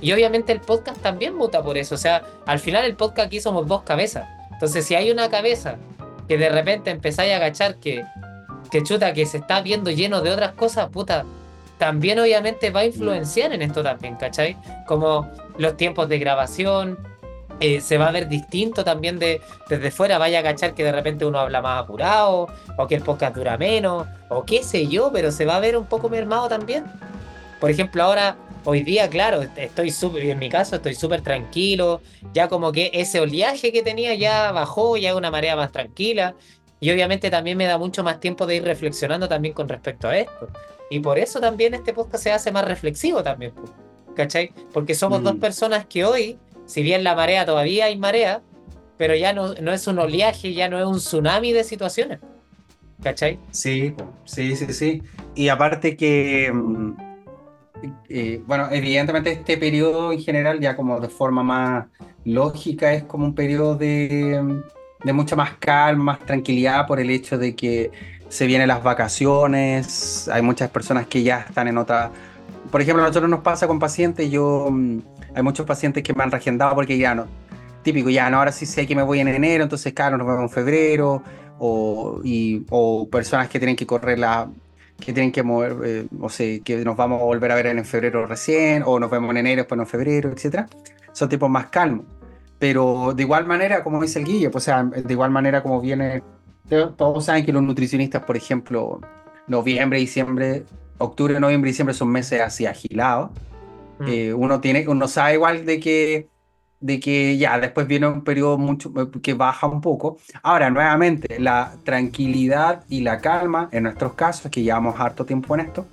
[0.01, 1.95] Y obviamente el podcast también muta por eso.
[1.95, 4.27] O sea, al final el podcast aquí somos dos cabezas.
[4.51, 5.77] Entonces si hay una cabeza
[6.29, 8.05] que de repente empezáis a agachar que
[8.73, 11.27] que chuta, que se está viendo lleno de otras cosas, puta,
[11.83, 14.57] también obviamente va a influenciar en esto también, ¿cachai?
[14.87, 15.29] Como
[15.59, 16.97] los tiempos de grabación,
[17.59, 20.93] eh, se va a ver distinto también de, desde fuera, vaya a cachar que de
[20.93, 22.47] repente uno habla más apurado,
[22.79, 25.77] o que el podcast dura menos, o qué sé yo, pero se va a ver
[25.77, 26.85] un poco mermado también.
[27.59, 32.01] Por ejemplo, ahora, hoy día, claro, estoy súper, en mi caso, estoy súper tranquilo,
[32.33, 36.37] ya como que ese oleaje que tenía ya bajó, ya una marea más tranquila,
[36.79, 40.17] y obviamente también me da mucho más tiempo de ir reflexionando también con respecto a
[40.17, 40.49] esto.
[40.93, 43.53] Y por eso también este podcast se hace más reflexivo también,
[44.15, 44.53] ¿cachai?
[44.75, 45.41] Porque somos dos mm.
[45.41, 48.43] personas que hoy, si bien la marea todavía hay marea,
[48.99, 52.19] pero ya no, no es un oleaje, ya no es un tsunami de situaciones.
[53.03, 53.39] ¿Cachai?
[53.53, 53.95] Sí,
[54.27, 55.03] sí, sí, sí.
[55.35, 56.97] Y aparte que, mm,
[58.11, 61.87] eh, bueno, evidentemente este periodo en general, ya como de forma más
[62.27, 64.63] lógica, es como un periodo de
[65.05, 67.91] de mucha más calma, más tranquilidad por el hecho de que
[68.33, 72.11] se vienen las vacaciones, hay muchas personas que ya están en otra...
[72.71, 75.01] Por ejemplo, a nosotros nos pasa con pacientes, yo mm,
[75.35, 77.27] hay muchos pacientes que me han reagendado porque ya no,
[77.83, 80.45] típico, ya no, ahora sí sé que me voy en enero, entonces claro, nos vemos
[80.45, 81.23] en febrero,
[81.59, 84.49] o, y, o personas que tienen que correr la,
[84.99, 87.85] que tienen que mover, eh, o sea, que nos vamos a volver a ver en
[87.85, 90.67] febrero recién, o nos vemos en enero, después en febrero, etc.
[91.13, 92.07] Son tipos más calmos.
[92.59, 95.83] Pero de igual manera, como dice el Guille, pues, o sea, de igual manera como
[95.83, 96.23] viene,
[96.69, 99.01] todos saben que los nutricionistas, por ejemplo,
[99.47, 100.65] noviembre, diciembre,
[100.99, 103.31] octubre, noviembre, diciembre son meses así agilados.
[103.99, 104.05] Mm.
[104.09, 106.29] Eh, uno tiene, uno sabe igual de que,
[106.81, 108.93] de que ya después viene un periodo mucho
[109.23, 110.19] que baja un poco.
[110.43, 115.61] Ahora, nuevamente, la tranquilidad y la calma, en nuestros casos, que llevamos harto tiempo en
[115.61, 115.87] esto,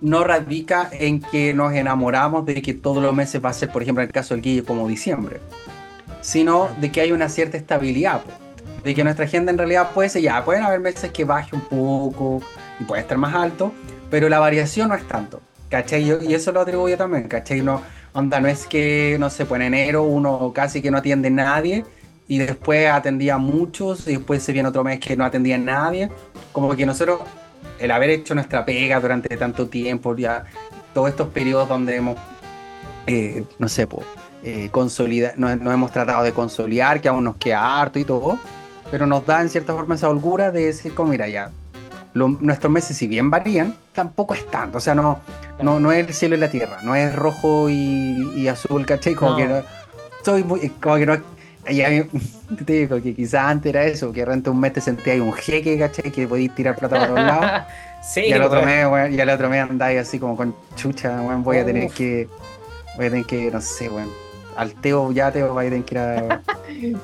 [0.00, 3.82] no radica en que nos enamoramos de que todos los meses va a ser, por
[3.82, 5.40] ejemplo, en el caso del Guille, como diciembre,
[6.22, 8.22] sino de que hay una cierta estabilidad,
[8.82, 11.62] de que nuestra agenda en realidad puede ser, ya, pueden haber meses que baje un
[11.62, 12.42] poco
[12.78, 13.72] y puede estar más alto,
[14.10, 16.02] pero la variación no es tanto, ¿cachai?
[16.26, 17.62] Y eso lo atribuyo también, ¿cachai?
[17.62, 21.28] No, onda, no es que, no sé, pues en enero uno casi que no atiende
[21.28, 21.84] a nadie
[22.28, 25.58] y después atendía a muchos y después se viene otro mes que no atendía a
[25.58, 26.10] nadie,
[26.52, 27.20] como que nosotros
[27.78, 30.44] el haber hecho nuestra pega durante tanto tiempo, ya
[30.94, 32.16] todos estos periodos donde hemos,
[33.06, 34.06] eh, no sé, pues,
[34.42, 34.70] eh,
[35.36, 38.38] nos, hemos tratado de consolidar, que aún nos queda harto y todo,
[38.90, 41.50] pero nos da en cierta forma esa holgura de decir, como mira, ya,
[42.14, 45.20] nuestros meses, si bien varían, tampoco es tanto, o sea, no,
[45.62, 49.14] no, no es el cielo y la tierra, no es rojo y, azul, ¿cachai?
[49.14, 49.62] Como que no,
[50.24, 51.16] soy muy, como que no
[51.68, 52.02] y a mí,
[52.64, 55.78] te digo que quizás antes era eso, que renta un mes te sentías un jeque,
[55.78, 56.10] ¿cachai?
[56.10, 57.62] Que podías tirar plata para todos lados.
[58.02, 61.20] sí, y al otro mes, bueno, y al otro mes andáis así como con chucha,
[61.20, 62.28] bueno, voy a tener que,
[62.96, 64.10] voy a tener que, no sé, bueno,
[64.56, 66.40] al Teo, ya Teo, voy a tener que ir a,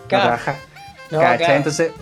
[0.08, 0.56] trabajar.
[1.10, 1.56] ¿Cachai?
[1.56, 1.92] Entonces,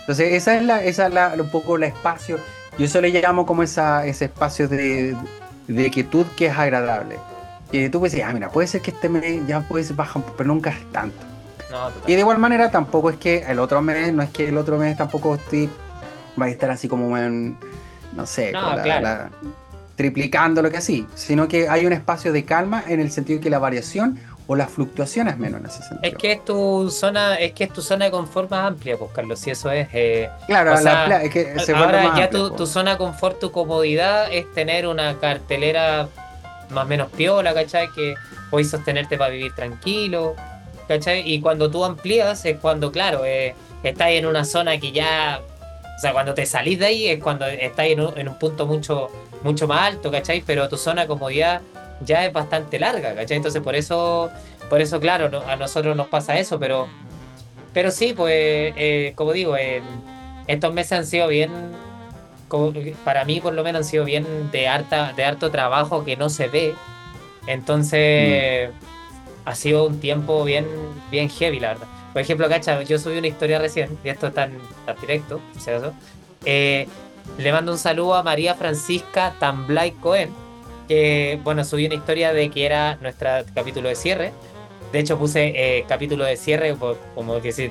[0.00, 2.38] entonces esa es la, esa es la, un poco el espacio,
[2.78, 5.16] yo eso le llamo como esa, ese espacio de,
[5.66, 7.18] de quietud que es agradable.
[7.72, 10.20] Y tú puedes decir, ah, mira, puede ser que este mes ya puede ser baja,
[10.36, 11.18] pero nunca es tanto.
[12.06, 14.76] y de igual manera tampoco es que el otro mes, no es que el otro
[14.76, 15.70] mes tampoco estoy,
[16.40, 17.56] va a estar así como en,
[18.14, 18.52] no sé,
[19.94, 23.44] triplicando lo que así, sino que hay un espacio de calma en el sentido de
[23.44, 24.18] que la variación
[24.50, 26.00] o las fluctuaciones menos en ese sentido.
[26.02, 29.12] Es que es tu zona, es que es tu zona de confort más amplia, pues
[29.12, 29.86] Carlos, si eso es.
[29.92, 34.52] Eh, claro, es que se ahora ya tu, tu, zona de confort, tu comodidad es
[34.52, 36.08] tener una cartelera
[36.70, 37.92] más o menos piola, ¿cachai?
[37.92, 38.16] Que
[38.50, 40.34] puedes sostenerte para vivir tranquilo,
[40.88, 41.22] ¿cachai?
[41.32, 45.42] Y cuando tú amplías es cuando, claro, eh, estás en una zona que ya.
[45.96, 48.66] O sea, cuando te salís de ahí es cuando estás en un, en un punto
[48.66, 49.12] mucho,
[49.44, 50.42] mucho más alto, ¿cachai?
[50.44, 51.60] Pero tu zona de comodidad
[52.00, 53.36] ya es bastante larga, ¿cachai?
[53.36, 54.30] Entonces por eso,
[54.68, 56.88] por eso claro, a nosotros nos pasa eso, pero,
[57.72, 59.56] pero sí, pues, eh, como digo,
[60.46, 61.50] estos meses han sido bien,
[63.04, 66.28] para mí por lo menos han sido bien de, harta, de harto trabajo que no
[66.28, 66.74] se ve,
[67.46, 69.48] entonces mm.
[69.48, 70.66] ha sido un tiempo bien,
[71.10, 71.86] bien heavy, la verdad.
[72.12, 75.40] Por ejemplo, cacha, yo subí una historia recién, y esto está tan, directo,
[76.44, 76.88] eh,
[77.38, 80.30] le mando un saludo a María Francisca Tamblay Cohen,
[80.90, 84.32] que, bueno, subí una historia de que era nuestro capítulo de cierre.
[84.90, 86.76] De hecho, puse eh, capítulo de cierre,
[87.14, 87.70] como decir,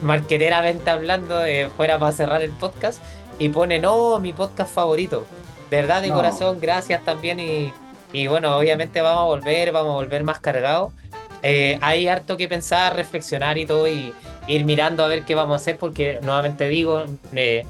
[0.00, 3.02] marqueteramente hablando, eh, fuera para cerrar el podcast.
[3.40, 5.26] Y pone, no, mi podcast favorito.
[5.68, 7.40] Verdad de corazón, gracias también.
[7.40, 7.72] Y,
[8.12, 10.92] y, bueno, obviamente vamos a volver, vamos a volver más cargados.
[11.42, 14.14] Eh, hay harto que pensar, reflexionar y todo, y
[14.46, 17.02] ir mirando a ver qué vamos a hacer, porque nuevamente digo,
[17.32, 17.66] eh,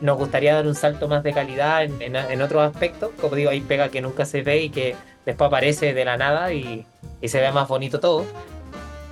[0.00, 3.10] nos gustaría dar un salto más de calidad en, en, otros aspectos.
[3.20, 4.94] Como digo, hay pega que nunca se ve y que
[5.26, 6.86] después aparece de la nada y,
[7.20, 8.24] y se ve más bonito todo.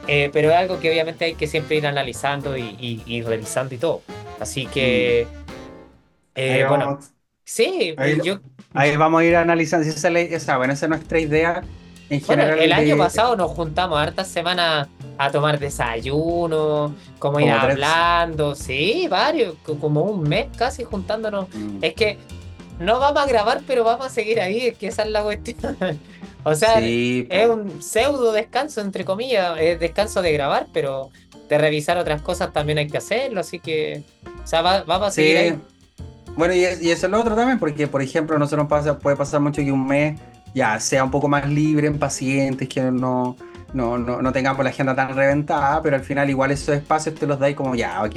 [0.08, 3.78] Eh, pero es algo que obviamente hay que siempre ir analizando y, y, revisando y
[3.78, 4.02] todo.
[4.38, 6.30] Así que, mm.
[6.36, 7.00] eh, bueno,
[7.44, 8.38] sí, ahí, yo...
[8.72, 9.86] Ahí vamos a ir analizando.
[9.86, 11.62] Esa, esa, bueno, esa es nuestra idea.
[12.08, 14.88] En general el año pasado nos juntamos hartas semanas
[15.18, 21.48] a tomar desayuno, como ir hablando, sí, varios, como un mes casi juntándonos.
[21.52, 21.78] Mm.
[21.82, 22.18] Es que
[22.78, 25.76] no vamos a grabar, pero vamos a seguir ahí, es que esa es la cuestión.
[26.44, 31.10] o sea, es un pseudo descanso, entre comillas, es descanso de grabar, pero
[31.48, 34.02] de revisar otras cosas también hay que hacerlo, así que,
[34.44, 35.58] o sea, vamos a seguir ahí.
[36.36, 38.98] Bueno, y, y, eso es lo otro también, porque, por ejemplo, no se nos pasa,
[38.98, 40.20] puede pasar mucho que un mes
[40.56, 43.36] ya sea un poco más libre en pacientes, que no
[43.74, 47.26] no, no, no tengamos la agenda tan reventada, pero al final igual esos espacios te
[47.26, 48.14] los dais como ya, ok,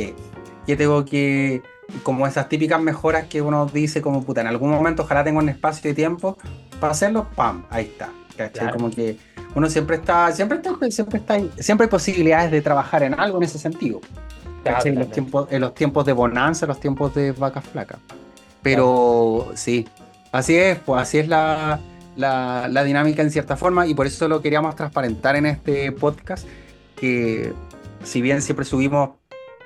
[0.66, 1.62] que tengo que,
[2.02, 5.50] como esas típicas mejoras que uno dice como puta, en algún momento ojalá tenga un
[5.50, 6.38] espacio de tiempo
[6.80, 8.72] para hacerlo, pam, ahí está, ¿cachai?
[8.72, 9.18] Como que
[9.54, 13.44] uno siempre está, siempre está, siempre está, siempre hay posibilidades de trabajar en algo en
[13.44, 14.00] ese sentido.
[14.64, 14.94] ¿cachai?
[14.94, 18.00] en, los tiempos, en los tiempos de bonanza, en los tiempos de vacas flacas.
[18.62, 19.86] Pero sí,
[20.32, 21.82] así es, pues así es la,
[22.16, 26.48] la, dinámica en cierta forma y por eso lo queríamos transparentar en este podcast,
[26.96, 27.54] que
[28.04, 29.12] si bien siempre subimos,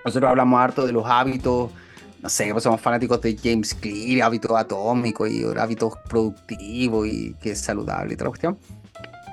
[0.05, 1.71] nosotros hablamos harto de los hábitos,
[2.21, 7.51] no sé, pues somos fanáticos de James Clear, hábitos atómicos y hábitos productivos y que
[7.51, 8.57] es saludable y toda la cuestión.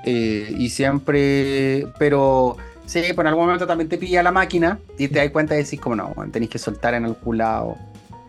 [0.04, 2.56] Eh, y siempre, pero
[2.86, 5.62] sí, pues en algún momento también te pilla la máquina y te das cuenta y
[5.62, 7.76] decís como no, tenéis que soltar en algún lado,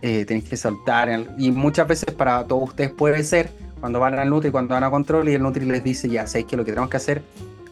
[0.02, 3.50] eh, tenéis que soltar y muchas veces para todos ustedes puede ser
[3.82, 6.44] cuando van al Nutri, cuando van a control y el Nutri les dice, ya, sé
[6.44, 7.20] que lo que tenemos que hacer,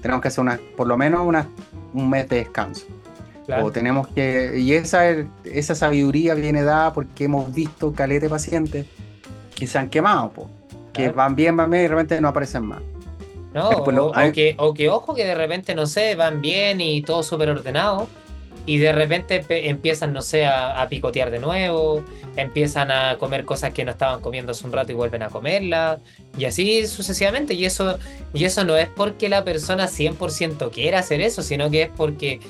[0.03, 1.47] tenemos que hacer una, por lo menos una,
[1.95, 2.85] un mes de descanso.
[3.63, 5.09] O tenemos que, y esa,
[5.45, 8.87] esa sabiduría viene dada porque hemos visto calete pacientes
[9.55, 10.33] que se han quemado,
[10.93, 12.83] que van bien, van bien y de repente no aparecen más.
[13.55, 17.23] No, o, que, o, que, ojo que de repente, no sé, van bien y todo
[17.23, 18.09] súper ordenado,
[18.67, 22.05] y de repente empiezan, no sé, a, picotear de nuevo,
[22.37, 25.99] empiezan a comer cosas que no estaban comiendo hace un rato y vuelven a comerlas,
[26.37, 27.55] y así sucesivamente.
[27.55, 27.99] Y eso,
[28.35, 32.41] y eso no es porque la persona 100% quiera hacer eso, sino que es porque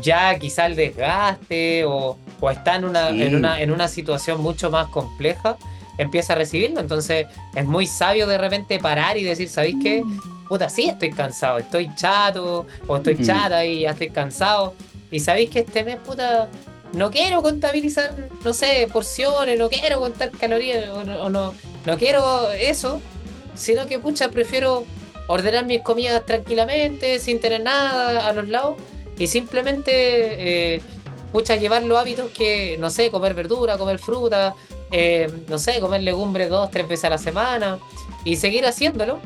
[0.00, 4.70] ya quizá el desgaste o, o está en una, en, una, en una situación mucho
[4.70, 5.56] más compleja,
[5.98, 6.80] empieza a recibirlo.
[6.80, 10.02] Entonces es muy sabio de repente parar y decir, ¿sabéis qué?
[10.48, 14.74] Puta, sí estoy cansado, estoy chato o estoy chata y ya estoy cansado
[15.12, 16.48] y sabéis que este mes, puta,
[16.94, 21.54] no quiero contabilizar, no sé, porciones, no quiero contar calorías, o, no,
[21.84, 23.00] no, quiero eso,
[23.54, 24.84] sino que, pucha, prefiero
[25.28, 28.76] ordenar mis comidas tranquilamente, sin tener nada a los lados,
[29.18, 30.80] y simplemente, eh,
[31.30, 34.54] pucha, llevar los hábitos que, no sé, comer verdura, comer fruta,
[34.90, 37.78] eh, no sé, comer legumbres dos, tres veces a la semana,
[38.24, 39.20] y seguir haciéndolo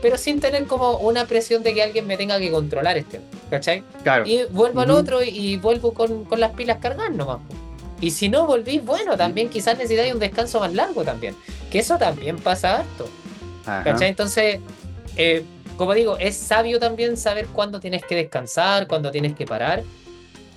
[0.00, 3.20] pero sin tener como una presión de que alguien me tenga que controlar este,
[3.50, 3.82] ¿cachai?
[4.02, 4.24] Claro.
[4.26, 7.38] Y vuelvo al otro y, vuelvo con, las pilas cargadas nomás.
[8.00, 11.34] Y si no volvís, bueno, también quizás necesitáis un descanso más largo también.
[11.70, 13.08] Que eso también pasa harto.
[13.64, 14.08] ¿Cachai?
[14.08, 14.60] Entonces,
[15.16, 15.44] eh,
[15.76, 19.82] como digo, es sabio también saber cuándo tienes que descansar, cuándo tienes que parar.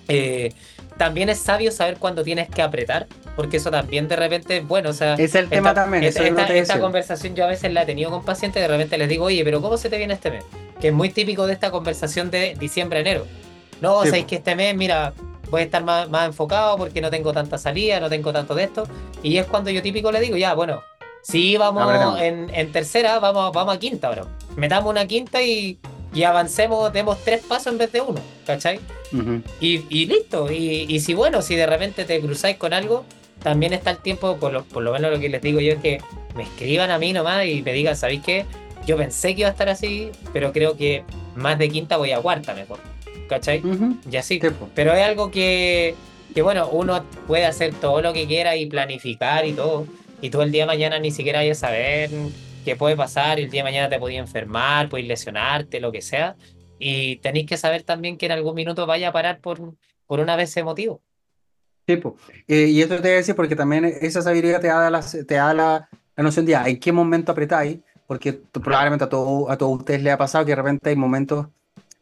[0.07, 0.53] Eh,
[1.01, 4.91] también es sabio saber cuándo tienes que apretar, porque eso también de repente es bueno.
[4.91, 6.03] O sea, es el tema también.
[6.03, 9.43] Esta, conversación yo a veces la he tenido con pacientes, de repente les digo, oye,
[9.43, 10.43] pero ¿cómo se te viene este mes?
[10.79, 13.25] Que es muy típico de esta conversación de diciembre-enero.
[13.81, 15.13] No, o sea, que este mes, mira,
[15.49, 18.65] voy a estar más, más enfocado porque no tengo tanta salida, no tengo tanto de
[18.65, 18.83] esto.
[19.23, 20.83] Y es cuando yo típico le digo, ya, bueno,
[21.23, 24.27] si vamos en, en, tercera, vamos, vamos a quinta, bro.
[24.55, 25.79] Metamos una quinta y,
[26.13, 28.79] y avancemos, demos tres pasos en vez de uno, ¿cachai?
[29.59, 30.51] y, y, listo.
[30.51, 33.05] Y, y, si bueno, si de repente te cruzáis con algo,
[33.41, 35.79] también está el tiempo, por lo, por lo menos lo que les digo yo es
[35.79, 35.99] que
[36.35, 38.45] me escriban a mí nomás y me digan, ¿sabéis qué?
[38.85, 41.03] Yo pensé que iba a estar así, pero creo que
[41.35, 42.79] más de quinta voy a cuarta mejor.
[43.29, 43.61] ¿Cachai?
[44.11, 44.41] Y así.
[44.75, 45.95] Pero es algo que,
[46.33, 49.85] que, bueno, uno puede hacer todo lo que quiera y planificar y todo.
[50.21, 52.09] Y tú el día de mañana ni siquiera hay a saber
[52.61, 53.39] qué puede pasar.
[53.39, 56.35] Y el día de mañana te podía enfermar, puedes lesionarte, lo que sea.
[56.79, 59.75] Y tenéis que saber también que en algún minuto vaya a parar por,
[60.07, 61.01] por una vez ese motivo.
[61.87, 61.99] Sí,
[62.47, 65.35] eh, y esto te voy a decir porque también esa sabiduría te da la, te
[65.35, 69.79] da la, la noción de en qué momento apretáis, porque probablemente a, todo, a todos
[69.79, 71.47] ustedes les ha pasado que de repente hay momentos,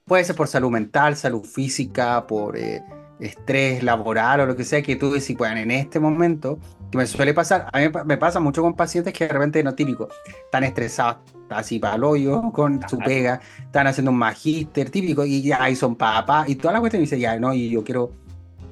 [0.05, 2.81] puede ser por salud mental, salud física, por eh,
[3.19, 7.05] estrés laboral o lo que sea, que tú decís, bueno, en este momento, que me
[7.05, 10.09] suele pasar, a mí me pasa mucho con pacientes que de repente no típico,
[10.45, 11.17] están estresados,
[11.49, 15.75] así para el hoyo, con su pega, están haciendo un magíster típico y ya ahí
[15.75, 18.11] son papás y toda la cuestión y dice, ya, no, y yo quiero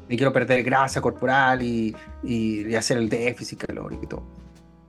[0.10, 4.24] y quiero perder grasa corporal y, y, hacer el déficit calórico y todo.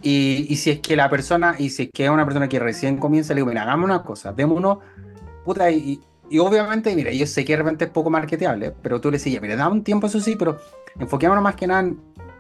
[0.01, 2.61] Y, y, si es que la persona, y si es que es una persona que
[2.61, 4.79] recién comienza, le digo, mira, hagamos una cosa, démonos,
[5.45, 6.01] puta, y,
[6.31, 9.43] y obviamente, mira, yo sé que de repente es poco marketeable, pero tú le decías,
[9.43, 10.61] mira, da un tiempo, eso sí, pero
[11.01, 11.99] enfoquémonos más que nada en,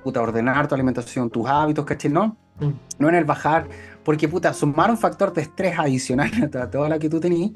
[0.09, 2.11] puta, ordenar tu alimentación, tus hábitos, ¿cachai?
[2.11, 2.71] No, mm.
[2.99, 3.69] no en el bajar,
[4.03, 6.31] porque, puta, sumar un factor de estrés adicional
[6.63, 7.51] a toda la que tú tenías,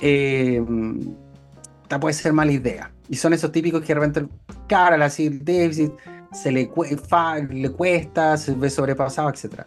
[0.00, 0.64] eh,
[2.00, 2.92] puede ser mala idea.
[3.08, 4.26] Y son esos típicos que de repente,
[4.68, 5.92] cara, así, déficit,
[6.32, 6.70] se le,
[7.50, 9.62] le cuesta, se ve sobrepasado, etc.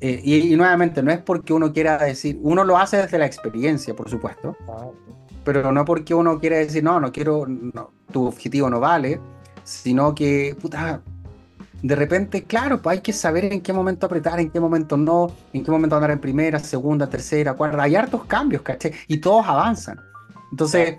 [0.00, 3.96] Eh, y, nuevamente, no es porque uno quiera decir, uno lo hace desde la experiencia,
[3.96, 4.56] por supuesto,
[5.42, 7.48] pero no porque uno quiera decir, no, no quiero,
[8.12, 9.20] tu objetivo no vale,
[9.64, 11.02] sino que, puta,
[11.82, 15.32] de repente, claro, pues hay que saber en qué momento apretar, en qué momento no,
[15.52, 17.82] en qué momento andar en primera, segunda, tercera, cuarta.
[17.82, 18.92] Hay hartos cambios, ¿caché?
[19.06, 20.00] Y todos avanzan.
[20.50, 20.96] Entonces,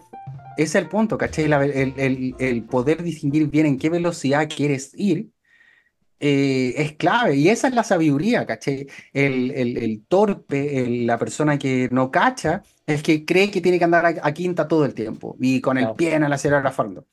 [0.58, 1.46] ese es el punto, ¿cachai?
[1.52, 5.32] el, poder distinguir bien en qué velocidad quieres ir
[6.22, 8.88] eh, es clave y esa es la sabiduría, ¿cachai?
[9.14, 14.34] El, torpe, la persona que no cacha, es que cree que tiene que andar a,
[14.34, 17.06] quinta todo el tiempo y con el pie en el acelerador fondo.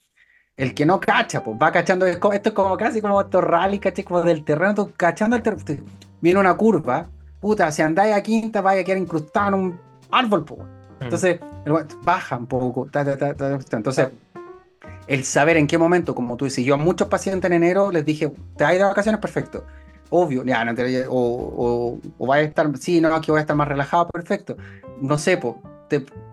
[0.56, 4.04] El que no cacha, pues va cachando, esto es como casi como estos rally, ¿cachai?
[4.04, 5.62] Como del terreno, tú cachando el terreno,
[6.20, 7.06] viene una curva,
[7.40, 9.80] puta, si andáis a quinta vaya a quedar incrustado en un
[10.10, 10.60] árbol, pues.
[10.60, 11.04] Mm.
[11.04, 11.40] Entonces,
[12.02, 12.88] baja un poco.
[13.70, 14.08] Entonces,
[15.06, 18.04] el saber en qué momento, como tú dices, yo a muchos pacientes en enero les
[18.04, 19.64] dije, te hay de vacaciones, perfecto.
[20.08, 23.68] Obvio, ya, no te, o, o, a estar, sí, no, aquí voy a estar más
[23.68, 24.56] relajado, perfecto.
[25.00, 25.54] No sé, pues,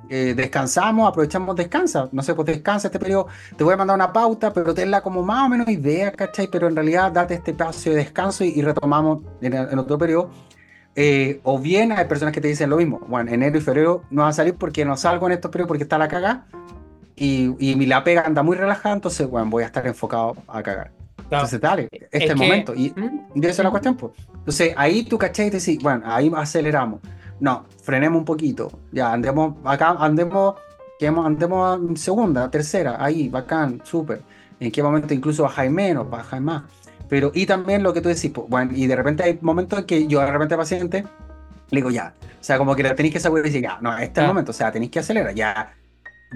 [0.10, 2.10] descansamos, aprovechamos, descansa.
[2.12, 3.28] No sé, pues descansa este periodo.
[3.58, 6.48] Te voy a mandar una pauta, pero tenla como más o menos idea, ¿cachai?
[6.48, 10.30] Pero en realidad date este espacio de descanso y, retomamos en, en, otro periodo.
[10.96, 13.00] Eh, o bien hay personas que te dicen lo mismo.
[13.08, 15.84] Bueno, enero y febrero no va a salir porque no salgo en estos periodos porque
[15.84, 16.46] está la caga
[17.16, 20.62] y, y mi la pega anda muy relajada, entonces bueno, voy a estar enfocado a
[20.62, 20.92] cagar.
[21.24, 22.74] Entonces, dale, este es, el momento.
[22.76, 23.44] Y, ¿Mm?
[23.44, 24.14] esa es la cuestión, pues.
[24.36, 27.00] Entonces, ahí tú caché y te decís, bueno, ahí aceleramos.
[27.44, 28.72] No, frenemos un poquito.
[28.94, 30.56] Ya, andemos acá, andemos,
[31.02, 34.22] andemos en segunda, tercera, ahí, bacán, súper.
[34.62, 36.64] En qué momento incluso bajáis menos, bajáis más.
[37.10, 39.86] Pero, y también lo que tú decís, pues, bueno, y de repente hay momentos en
[39.86, 41.04] que yo de repente paciente
[41.70, 44.24] le digo, ya, o sea, como que tenéis que saber decir, ya, no, este es
[44.24, 45.74] el momento, o sea, tenéis que acelerar, ya,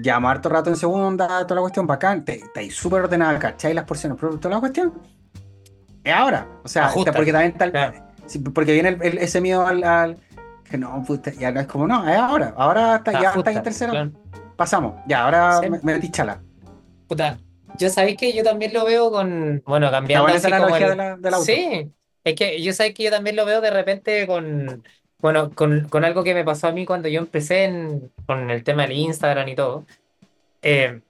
[0.02, 4.18] ya harto rato en segunda, toda la cuestión, bacán, estáis súper ordenada, ¿cacháis las porciones?
[4.20, 4.92] Pero toda la cuestión
[6.04, 7.72] es ahora, o sea, porque también tal,
[8.52, 10.18] porque viene el, ese miedo al,
[10.68, 13.62] que no, puta, ya no es como, no, es ahora, ahora está, ya está en
[13.62, 14.12] tercero,
[14.56, 16.40] pasamos, ya, ahora me, metí chala.
[17.06, 17.38] Puta,
[17.78, 21.22] yo sabéis que yo también lo veo con, bueno, cambiando así como el...
[21.22, 21.90] de la, Sí,
[22.24, 24.82] es que yo sabéis que yo también lo veo de repente con,
[25.20, 28.62] bueno, con, con algo que me pasó a mí cuando yo empecé en, con el
[28.62, 29.84] tema del Instagram y todo.
[30.62, 31.00] Eh,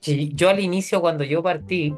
[0.00, 1.94] yo al inicio, cuando yo partí,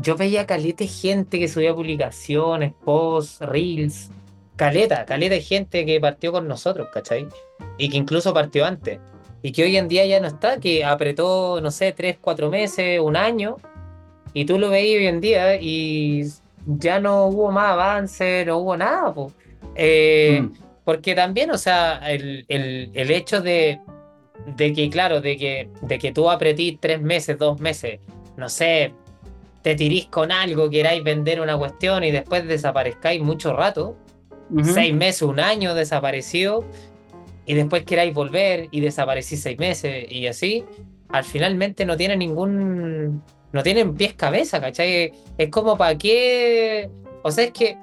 [0.00, 4.10] yo veía caleta de gente que subía publicaciones, posts, reels,
[4.56, 7.28] caleta, caleta de gente que partió con nosotros, ¿cachai?
[7.78, 8.98] Y que incluso partió antes
[9.46, 12.98] y que hoy en día ya no está, que apretó, no sé, tres, cuatro meses,
[12.98, 13.58] un año,
[14.32, 16.24] y tú lo veías hoy en día y
[16.66, 19.14] ya no hubo más avance, no hubo nada.
[19.76, 20.52] Eh, mm.
[20.84, 23.78] porque también, o sea, el, el, el hecho de,
[24.56, 28.00] de que, claro, de que, de que tú apretís tres meses, dos meses,
[28.36, 28.92] no sé,
[29.62, 33.96] te tirís con algo, queráis vender una cuestión y después desaparezcáis mucho rato,
[34.62, 36.64] seis meses, un año desaparecido,
[37.46, 40.64] y después queráis volver y desaparecís seis meses y así,
[41.08, 43.22] al finalmente no tiene ningún,
[43.52, 45.12] no tienen pies cabeza, ¿cachai?
[45.38, 46.90] Es como para qué,
[47.22, 47.78] o sea, es que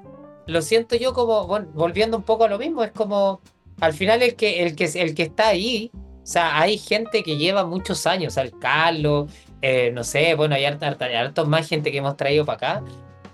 [0.46, 3.40] lo siento yo como, volviendo un poco a lo mismo, es como,
[3.80, 7.36] al final el que, el que, el que está ahí, o sea, hay gente que
[7.36, 9.30] lleva muchos años, al Carlos,
[9.62, 12.84] eh, no sé, bueno, hay hartos más gente que hemos traído para acá.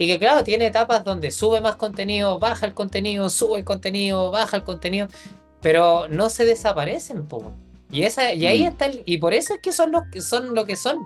[0.00, 4.30] Y que claro, tiene etapas donde sube más contenido, baja el contenido, sube el contenido,
[4.30, 5.08] baja el contenido,
[5.60, 7.52] pero no se desaparecen, po.
[7.90, 8.66] Y, esa, y ahí mm.
[8.66, 10.96] está y por eso es que son los que son lo que son.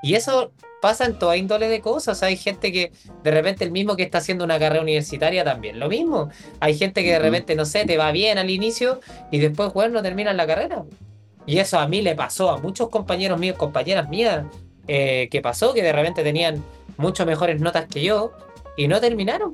[0.00, 2.22] Y eso pasa en toda índole de cosas.
[2.22, 2.92] hay gente que
[3.24, 6.30] de repente el mismo que está haciendo una carrera universitaria también, lo mismo.
[6.60, 9.00] Hay gente que de repente, no sé, te va bien al inicio
[9.32, 10.84] y después, bueno, no terminan la carrera.
[11.46, 14.44] Y eso a mí le pasó a muchos compañeros míos, compañeras mías,
[14.86, 16.62] eh, que pasó, que de repente tenían
[16.96, 18.32] mucho mejores notas que yo
[18.76, 19.52] y no terminaron.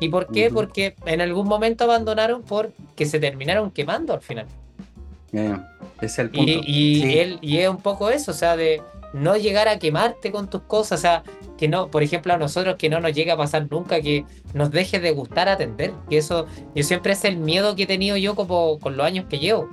[0.00, 0.50] ¿Y por qué?
[0.50, 4.46] Porque en algún momento abandonaron porque se terminaron quemando al final.
[6.00, 6.52] es el punto.
[6.66, 8.82] Y, él, y es un poco eso, o sea, de
[9.12, 11.22] no llegar a quemarte con tus cosas, o sea,
[11.56, 14.70] que no, por ejemplo, a nosotros que no nos llega a pasar nunca, que nos
[14.70, 18.34] deje de gustar atender, que eso, yo siempre es el miedo que he tenido yo
[18.34, 19.68] como con los años que llevo,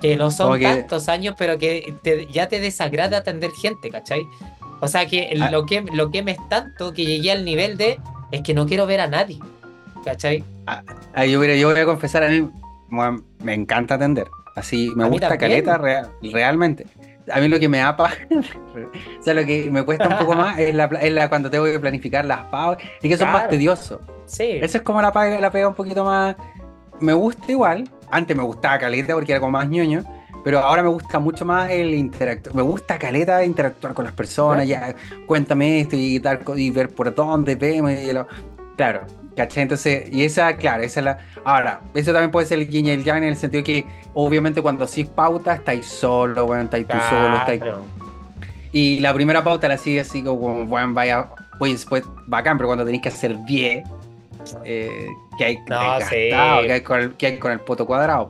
[0.00, 1.94] que no son tantos años, pero que
[2.30, 4.26] ya te desagrada atender gente, ¿cachai?
[4.80, 5.50] O sea, que ah.
[5.50, 7.98] lo que lo que me es tanto que llegué al nivel de
[8.30, 9.38] es que no quiero ver a nadie,
[10.04, 10.44] ¿cachai?
[10.66, 10.82] Ah,
[11.14, 12.48] ah yo, yo voy a confesar, a mí
[13.42, 15.78] me encanta atender, así, me gusta caleta
[16.22, 16.86] realmente.
[17.32, 18.10] A mí lo que me apa,
[19.20, 21.64] o sea, lo que me cuesta un poco más es, la, es la, cuando tengo
[21.64, 24.00] que planificar las pagas y que son más tediosos.
[24.26, 24.58] Sí.
[24.60, 25.10] Eso es como la,
[25.40, 26.36] la pega un poquito más.
[27.00, 30.04] Me gusta igual, antes me gustaba caleta porque era como más ñoño,
[30.44, 32.54] pero ahora me gusta mucho más el interactuar.
[32.54, 34.94] Me gusta caleta interactuar con las personas, ya
[35.26, 37.92] cuéntame esto y tal, y ver por dónde vemos.
[37.92, 38.26] Y lo...
[38.76, 39.00] Claro,
[39.34, 39.62] ¿cachai?
[39.62, 41.18] Entonces, y esa, claro, esa es la.
[41.44, 44.60] Ahora, eso también puede ser el guiño y el yang en el sentido que, obviamente,
[44.60, 47.62] cuando así pauta, estáis solo, bueno, estáis tú solo, estáis.
[48.72, 51.28] Y la primera pauta la sigue así como, bueno, vaya,
[51.58, 53.84] pues después bacán, pero cuando tenéis que hacer 10,
[54.64, 55.06] eh,
[55.38, 58.28] que hay, que, hay con el, que hay con el poto cuadrado,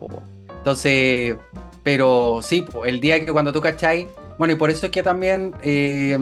[0.58, 1.36] Entonces,
[1.84, 4.06] pero sí, el día que cuando tú cacháis,
[4.38, 6.18] bueno, y por eso es que también eh,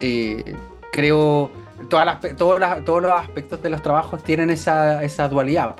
[0.00, 0.56] eh,
[0.90, 1.50] creo
[1.88, 5.76] todas las, todos, todos los aspectos de los trabajos tienen esa, esa dualidad,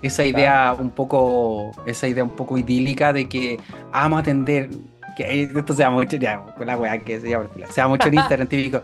[0.00, 3.58] esa idea un poco, esa idea un poco idílica de que
[3.92, 4.70] vamos a atender,
[5.16, 8.82] que esto sea mucho, ya, la weá que sea, sea mucho en Instagram típico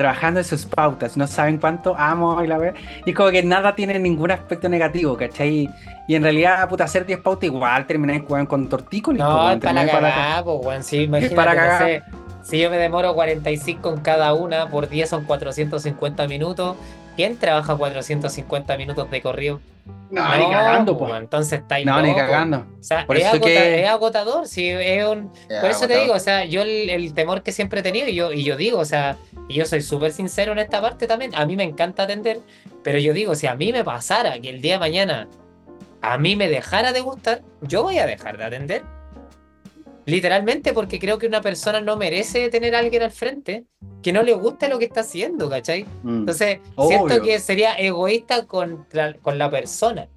[0.00, 2.80] trabajando en sus pautas, no saben cuánto amo y la verdad.
[3.04, 5.68] Y como que nada tiene ningún aspecto negativo, ¿cachai?
[6.08, 9.20] Y en realidad, puta, hacer 10 pautas igual termináis con, con tortícolis.
[9.20, 12.04] No, es para cagar, pues, sí, imagínate, para cagar.
[12.42, 16.78] si yo me demoro 45 en cada una, por 10 son 450 minutos.
[17.20, 19.60] ¿Quién trabaja 450 minutos de corrido?
[20.10, 21.12] No, ni cagando, pues.
[21.16, 21.84] Entonces está ahí.
[21.84, 22.64] No, ni cagando.
[22.80, 23.82] O sea, por es, eso que...
[23.82, 25.30] es agotador, sí, es un...
[25.60, 28.32] por eso te digo, o sea, yo el, temor que siempre he tenido, y yo,
[28.32, 29.18] y yo digo, o sea,
[29.50, 32.40] y yo soy súper sincero en esta parte también, a mí me encanta atender,
[32.82, 35.28] pero yo digo, si a mí me pasara que el día de mañana
[36.00, 38.82] a mí me dejara de gustar, yo voy a dejar de atender.
[40.10, 43.64] Literalmente porque creo que una persona no merece tener a alguien al frente
[44.02, 45.84] que no le guste lo que está haciendo, ¿cachai?
[46.02, 46.20] Mm.
[46.20, 46.58] Entonces,
[46.88, 50.08] siento que sería egoísta con la, con la persona.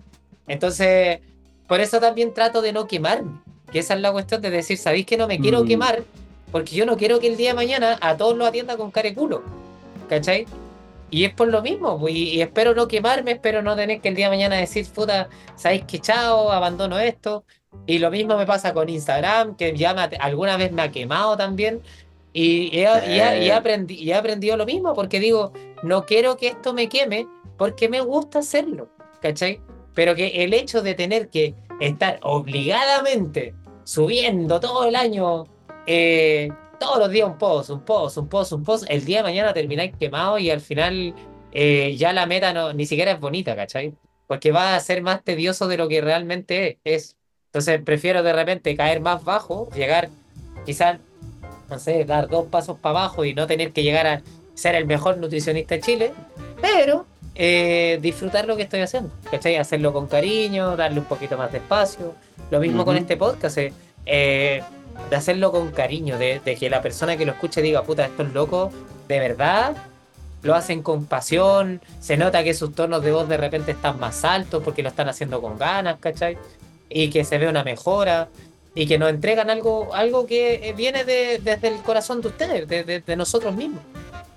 [0.47, 1.19] Entonces,
[1.67, 3.31] por eso también trato de no quemarme.
[3.71, 5.67] Que esa es la cuestión de decir, ¿sabéis que no me quiero mm.
[5.67, 6.03] quemar?
[6.51, 9.13] Porque yo no quiero que el día de mañana a todos lo atienda con care
[9.13, 9.43] culo.
[10.09, 10.45] ¿Cachai?
[11.09, 14.15] Y es por lo mismo, pues, y, espero no quemarme, espero no tener que el
[14.15, 16.51] día de mañana decir, puta, ¿sabéis que chao?
[16.51, 17.45] Abandono esto.
[17.85, 21.81] Y lo mismo me pasa con Instagram, que ya alguna vez me ha quemado también.
[22.31, 25.53] Y he, he aprendido lo mismo, porque digo,
[25.83, 28.89] no quiero que esto me queme, porque me gusta hacerlo,
[29.21, 29.61] ¿cachai?
[29.93, 33.53] Pero que el hecho de tener que estar obligadamente
[33.83, 35.45] subiendo todo el año,
[35.85, 36.49] eh,
[36.79, 39.53] todos los días un post, un post, un post, un post, el día de mañana
[39.53, 41.13] termináis quemado y al final
[41.51, 43.95] eh, ya la meta no, ni siquiera es bonita, ¿cachai?
[44.27, 47.17] Porque va a ser más tedioso de lo que realmente es.
[47.53, 50.09] Entonces prefiero de repente caer más bajo, llegar
[50.65, 50.97] quizás,
[51.69, 54.21] no sé, dar dos pasos para abajo y no tener que llegar a
[54.55, 56.13] ser el mejor nutricionista de Chile,
[56.59, 59.57] pero eh, disfrutar lo que estoy haciendo, ¿cachai?
[59.57, 62.15] Hacerlo con cariño, darle un poquito más de espacio.
[62.49, 63.71] Lo mismo con este podcast, eh,
[64.07, 64.63] eh,
[65.11, 68.33] de hacerlo con cariño, de, que la persona que lo escuche diga, puta, esto es
[68.33, 68.71] loco,
[69.07, 69.75] de verdad,
[70.41, 74.25] lo hacen con pasión, se nota que sus tonos de voz de repente están más
[74.25, 76.35] altos porque lo están haciendo con ganas, ¿cachai?
[76.93, 78.29] Y que se ve una mejora
[78.75, 83.55] y que nos entregan algo, algo que viene desde el corazón de ustedes, de, nosotros
[83.55, 83.81] mismos.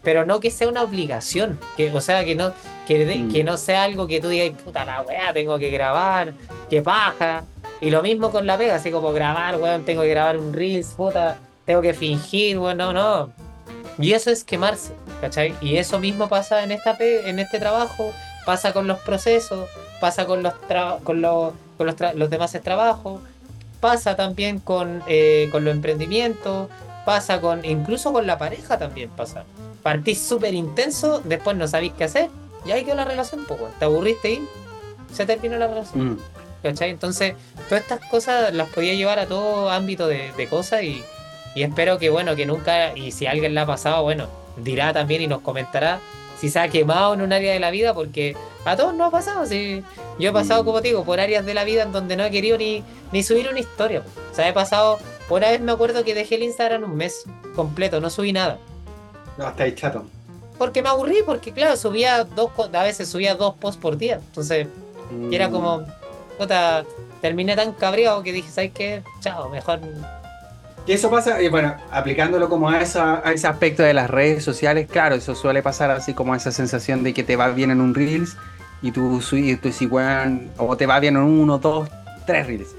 [0.02, 2.52] Pero no que sea una obligación, que, o sea, que no,
[2.86, 3.32] que, mm.
[3.32, 6.32] que no sea algo que tú digas, puta la weá, tengo que grabar,
[6.70, 7.44] que paja.
[7.80, 10.88] Y lo mismo con la pega, así como grabar, weón, tengo que grabar un Reels,
[10.96, 13.32] puta, tengo que fingir, weón, no, no.
[13.98, 15.54] Y eso es quemarse, ¿cachai?
[15.61, 18.12] Y eso mismo pasa en, esta en este trabajo,
[18.44, 19.68] pasa con los procesos,
[20.00, 20.52] pasa con los,
[21.02, 23.20] con los, con los, los demás trabajos,
[23.81, 26.68] pasa también con, eh, con los emprendimientos,
[27.05, 29.45] pasa con, incluso con la pareja también pasa.
[29.83, 32.29] Partís súper intenso, después no sabéis qué hacer,
[32.64, 34.49] y ahí quedó la relación, pues, te aburriste y
[35.12, 36.12] se terminó la relación.
[36.12, 36.18] Mm.
[36.62, 36.91] ¿Cachai?
[36.91, 37.35] Entonces,
[37.68, 41.05] todas estas cosas las podía llevar a todo ámbito de, de cosas y
[41.57, 45.22] y espero que, bueno, que nunca, y si alguien la ha pasado, bueno, dirá también
[45.22, 46.01] y nos comentará
[46.39, 49.11] si se ha quemado en un área de la vida, porque a todos nos ha
[49.11, 49.47] pasado.
[49.47, 49.82] Si
[50.18, 50.66] yo he pasado, mm.
[50.66, 52.82] como te digo, por áreas de la vida en donde no he querido ni,
[53.12, 54.03] ni subir una historia.
[54.30, 54.99] O sea, he pasado,
[55.30, 57.24] una vez me acuerdo que dejé el Instagram un mes
[57.55, 58.59] completo, no subí nada.
[59.39, 60.05] No, está ahí chato.
[60.59, 64.16] Porque me aburrí, porque claro, subía dos, a veces subía dos posts por día.
[64.16, 64.66] Entonces,
[65.30, 65.87] era como, mm.
[66.39, 66.84] puta,
[67.20, 69.03] terminé tan cabreado que dije, ¿sabes qué?
[69.20, 69.80] Chao, mejor
[70.87, 74.45] y eso pasa, y bueno, aplicándolo como a, esa, a ese aspecto de las redes
[74.45, 77.80] sociales, claro, eso suele pasar así como esa sensación de que te va bien en
[77.80, 78.37] un Reels
[78.82, 81.89] y tú, y tú igual, o te va bien en uno, dos,
[82.24, 82.76] tres Reels.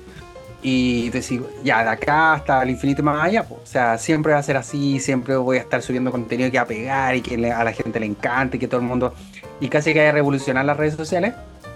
[0.61, 4.31] Y te decís, ya, de acá hasta el infinito más allá, pues, o sea, siempre
[4.31, 7.21] va a ser así, siempre voy a estar subiendo contenido que va a pegar y
[7.21, 9.13] que a la gente le encante y que todo el mundo,
[9.59, 11.33] y casi que hay a revolucionar las redes sociales.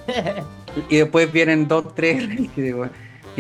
[0.89, 2.88] y después vienen dos, tres Reels y digo,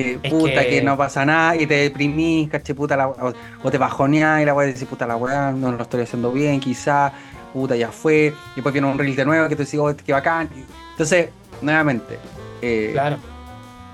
[0.03, 0.81] que puta, que...
[0.81, 4.67] no pasa nada y te deprimís, caché, puta, la, o, te bajoneás y la weá
[4.67, 7.11] decís, puta, la weá, no lo estoy haciendo bien, quizá,
[7.53, 8.33] puta, ya fue.
[8.53, 10.49] Y después viene un reel de nuevo que te digo, oh, qué bacán.
[10.91, 11.29] Entonces,
[11.61, 12.17] nuevamente,
[12.61, 13.17] eh, claro.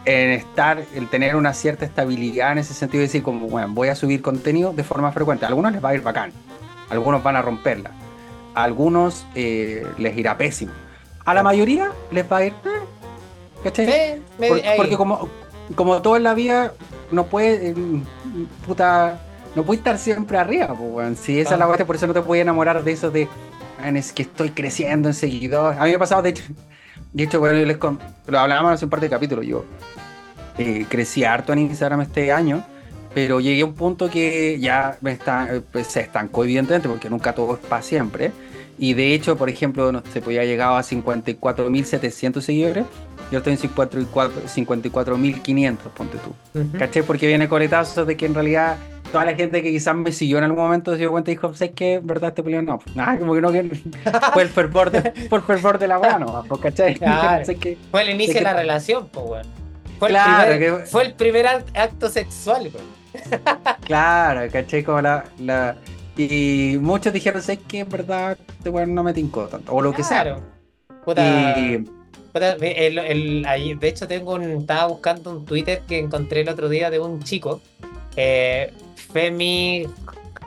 [0.06, 3.90] en estar, el tener una cierta estabilidad en ese sentido, de decir, como, bueno, voy
[3.90, 5.46] a subir contenido de forma frecuente.
[5.46, 6.32] A algunos les va a ir bacán,
[6.90, 7.92] algunos van a romperla,
[8.56, 10.72] a algunos eh, les irá pésimo.
[11.26, 12.54] A la mayoría les va a ir.
[12.66, 12.98] Eh,
[13.64, 14.22] ¿Cachai?
[14.78, 15.28] porque como,
[15.76, 16.74] como todo en la vida,
[17.12, 17.76] no puede, eh,
[18.66, 19.20] puta,
[19.56, 21.68] no puede estar siempre arriba, pues, Si esa es la ah.
[21.70, 23.28] cosa, por eso no te puedes enamorar de eso de,
[23.84, 25.80] es que estoy creciendo en seguidores.
[25.80, 26.44] A mí me ha pasado, de hecho,
[27.14, 27.78] de hecho, bueno, les
[28.28, 29.66] lo hablábamos hace un par de capítulos, yo
[30.58, 32.64] eh, crecí harto en Instagram este año,
[33.14, 37.34] pero llegué a un punto que ya me está, pues, se estancó evidentemente, porque nunca
[37.34, 38.32] todo es para siempre.
[38.80, 42.86] Y de hecho, por ejemplo, no se podía llegar a 54.700 seguidores
[43.32, 46.34] yo estoy en 54.500, ponte tú.
[46.78, 47.04] ¿Caché?
[47.04, 48.78] Porque viene coletazo de que en realidad
[49.12, 51.54] toda la gente que quizás me siguió en algún momento se dio cuenta y dijo,
[51.54, 52.00] ¿sabes qué?
[52.02, 52.62] ¿Verdad este peleo?
[52.62, 53.64] No, nada, como que no, que
[54.34, 56.96] fue el fervor de, por fervor de la mano, ¿cachai?
[56.98, 57.46] Claro.
[57.92, 59.50] fue el inicio de la relación, pues, bueno.
[60.00, 62.84] Fue, claro, el primer, fue el primer acto sexual, güey.
[63.82, 64.84] claro, ¿cachai?
[64.84, 65.76] Como la, la...
[66.16, 67.80] Y muchos dijeron, ¿sabes qué?
[67.80, 70.40] En verdad, este weón no me tincó tanto, o lo que sea.
[71.04, 71.58] Puta...
[71.58, 71.84] Y
[72.40, 77.22] de hecho, tengo un, estaba buscando un Twitter que encontré el otro día de un
[77.24, 77.62] chico,
[78.16, 79.88] eh, Femi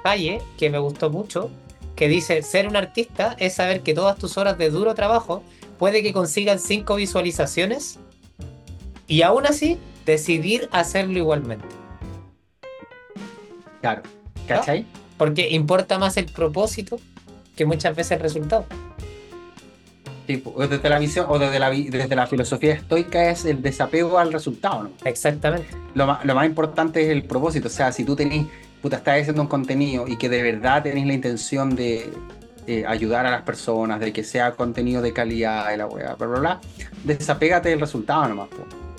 [0.02, 1.50] Calle, que me gustó mucho,
[1.96, 5.42] que dice, ser un artista es saber que todas tus horas de duro trabajo
[5.78, 7.98] puede que consigan cinco visualizaciones
[9.06, 11.66] y aún así decidir hacerlo igualmente.
[13.80, 14.02] Claro,
[14.46, 14.86] ¿cachai?
[15.16, 16.98] Porque importa más el propósito
[17.56, 18.66] que muchas veces el resultado
[20.38, 24.84] desde la visión o desde la, desde la filosofía estoica es el desapego al resultado,
[24.84, 24.90] ¿no?
[25.04, 25.68] Exactamente.
[25.94, 28.46] Lo, más importante es el propósito, o sea, si tú tenés,
[28.82, 32.10] puta, estás haciendo un contenido y que de verdad tenés la intención de
[32.86, 36.38] ayudar a las personas, de que sea contenido de calidad, de la weá, bla, bla,
[36.38, 36.60] bla,
[37.04, 38.48] desapégate del resultado nomás,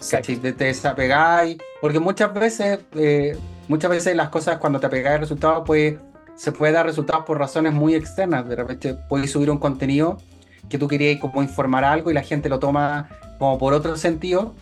[0.09, 0.35] ¿cachai?
[0.37, 3.37] Te, te desapegáis, porque muchas veces, eh,
[3.67, 5.95] muchas veces las cosas cuando te apegáis al resultado, pues
[6.35, 10.17] se puede dar resultados por razones muy externas, de repente puedes subir un contenido
[10.71, 14.55] que tú querías como informar algo y la gente lo toma como por otro sentido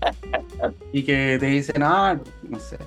[0.92, 2.18] y que te dicen, ah,
[2.48, 2.78] no sé.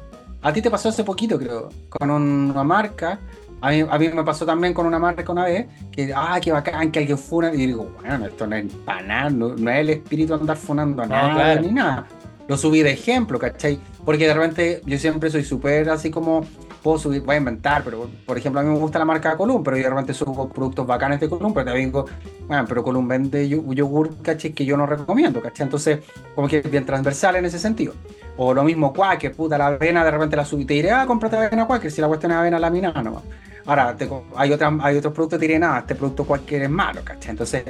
[0.41, 3.19] A ti te pasó hace poquito, creo, con una marca.
[3.61, 6.51] A mí, a mí me pasó también con una marca una vez, que, ah, qué
[6.51, 7.53] bacán, que alguien funa.
[7.53, 11.05] Y digo, bueno, esto no es para nada, no, es el espíritu andar funando a
[11.05, 12.07] nada ni nada.
[12.47, 13.79] Lo subí de ejemplo, ¿cachai?
[14.05, 16.45] Porque de repente yo siempre soy súper así como
[16.81, 19.63] puedo subir, voy a inventar, pero por ejemplo a mí me gusta la marca Column,
[19.63, 22.05] pero yo realmente subo productos bacanes de Column, pero te digo,
[22.47, 25.99] bueno, pero Column vende yogur, caché, que yo no recomiendo, caché, entonces
[26.35, 27.93] como que es bien transversal en ese sentido.
[28.37, 31.35] O lo mismo Quaker, puta, la avena de repente la subí, te diré, ah, cómprate
[31.35, 33.23] avena Quaker, si la cuestión es avena laminada nomás.
[33.65, 33.95] Ahora,
[34.35, 37.31] hay, otras, hay otros productos que dirán, nada, este producto cualquiera es malo, ¿cachai?
[37.31, 37.63] Entonces,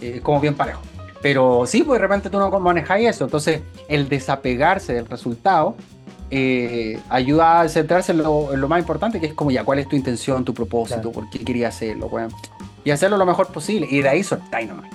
[0.00, 0.80] es como bien parejo.
[1.20, 3.24] Pero sí, pues de repente tú no manejas eso.
[3.24, 5.74] Entonces, el desapegarse del resultado
[6.30, 9.96] eh, ayuda a centrarse en lo, más importante, que es como ya, cuál es tu
[9.96, 12.10] intención, tu propósito, por qué querías hacerlo,
[12.84, 13.86] y hacerlo lo mejor posible.
[13.90, 14.90] Y de ahí soltáis nomás.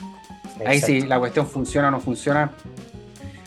[0.66, 2.52] Ahí sí, la cuestión funciona o no funciona,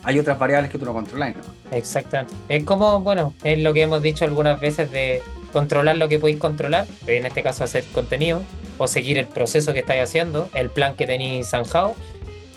[0.05, 1.35] hay otras variables que tú no controlas.
[1.37, 1.77] ¿no?
[1.77, 2.35] Exactamente.
[2.49, 6.39] Es como, bueno, es lo que hemos dicho algunas veces de controlar lo que podéis
[6.39, 8.43] controlar, en este caso hacer contenido,
[8.77, 11.95] o seguir el proceso que estáis haciendo, el plan que tenéis zanjado,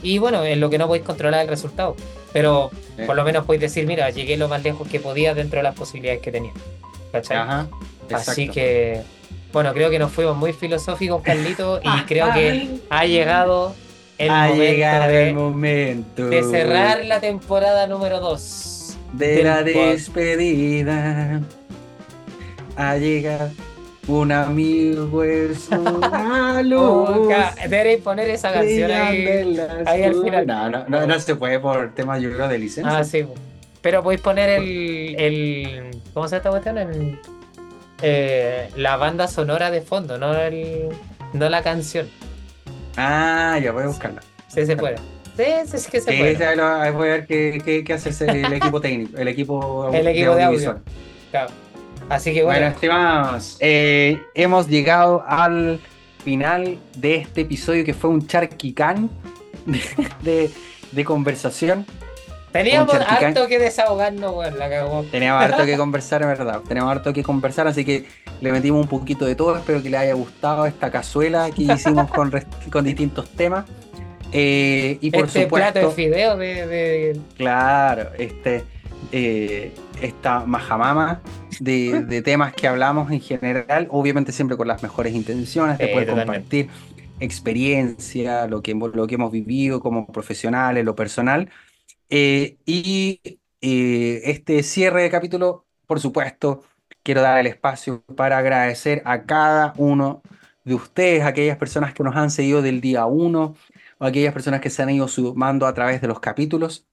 [0.02, 1.95] y bueno, es lo que no podéis controlar el resultado.
[2.34, 2.72] Pero
[3.06, 5.76] por lo menos podéis decir, mira, llegué lo más lejos que podía dentro de las
[5.76, 6.52] posibilidades que tenía.
[7.11, 7.38] ¿Cachai?
[7.38, 7.68] Ajá,
[8.14, 9.02] Así que,
[9.52, 13.76] bueno, creo que nos fuimos muy filosóficos, Carlito, y creo que ha llegado
[14.18, 18.98] el ha momento, llegado de, el momento de cerrar la temporada número 2.
[19.14, 21.41] De la despedida.
[22.76, 23.52] Ha llegado
[24.08, 27.28] un amigo es una luz.
[27.62, 30.48] Deberéis poner esa canción ahí, ahí al final.
[30.48, 32.98] No, no, no, no, se puede por tema yo creo de licencia.
[32.98, 33.26] Ah, sí.
[33.82, 36.02] Pero podéis poner el, el.
[36.14, 36.78] ¿Cómo se llama esta cuestión?
[36.78, 37.20] El,
[38.02, 40.90] eh, la banda sonora de fondo, no, el,
[41.34, 42.08] no la canción.
[42.96, 44.22] Ah, ya voy a buscarla.
[44.48, 44.98] Sí, se puede.
[45.36, 46.46] Sí, sí, sí que se puede.
[46.46, 50.36] Ahí voy a ver qué, qué, qué hace el equipo técnico, el equipo, el equipo
[50.36, 50.80] de, audio.
[51.32, 51.52] Claro.
[52.10, 52.68] Así que bueno.
[52.68, 55.80] estimados, eh, hemos llegado al
[56.24, 59.10] final de este episodio que fue un charquicán
[60.22, 60.52] de,
[60.92, 61.86] de, conversación.
[62.52, 65.04] Teníamos harto que desahogarnos, weón, la cagó.
[65.12, 66.62] Teníamos harto que conversar, en verdad.
[66.68, 68.06] Teníamos harto que conversar, así que
[68.40, 69.58] le metimos un poquito de todo.
[69.58, 72.32] Espero que les haya gustado esta cazuela que hicimos con,
[72.72, 73.66] con distintos temas.
[74.32, 75.72] Eh, y por este supuesto.
[75.72, 77.20] plato de fideo de.
[77.38, 78.64] Claro, este.
[79.12, 79.72] Eh,
[80.02, 81.22] esta majamama
[81.60, 86.69] de, temas que hablamos en general, obviamente siempre con las mejores intenciones de poder compartir
[87.19, 91.49] experiencia, lo que, lo que hemos vivido como profesionales, lo personal.
[92.10, 93.22] Eh, y
[93.61, 96.64] eh, este cierre de capítulo, por supuesto,
[97.03, 100.22] quiero dar el espacio para agradecer a cada uno
[100.64, 103.56] de ustedes, aquellas personas que nos han seguido del día uno,
[103.98, 106.86] o aquellas personas que se han ido sumando a través de los capítulos.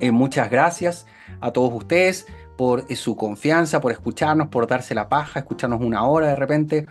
[0.00, 1.06] Eh, muchas gracias
[1.44, 2.26] a todos ustedes
[2.56, 6.86] por eh, su confianza, por escucharnos, por darse la paja, escucharnos una hora de repente,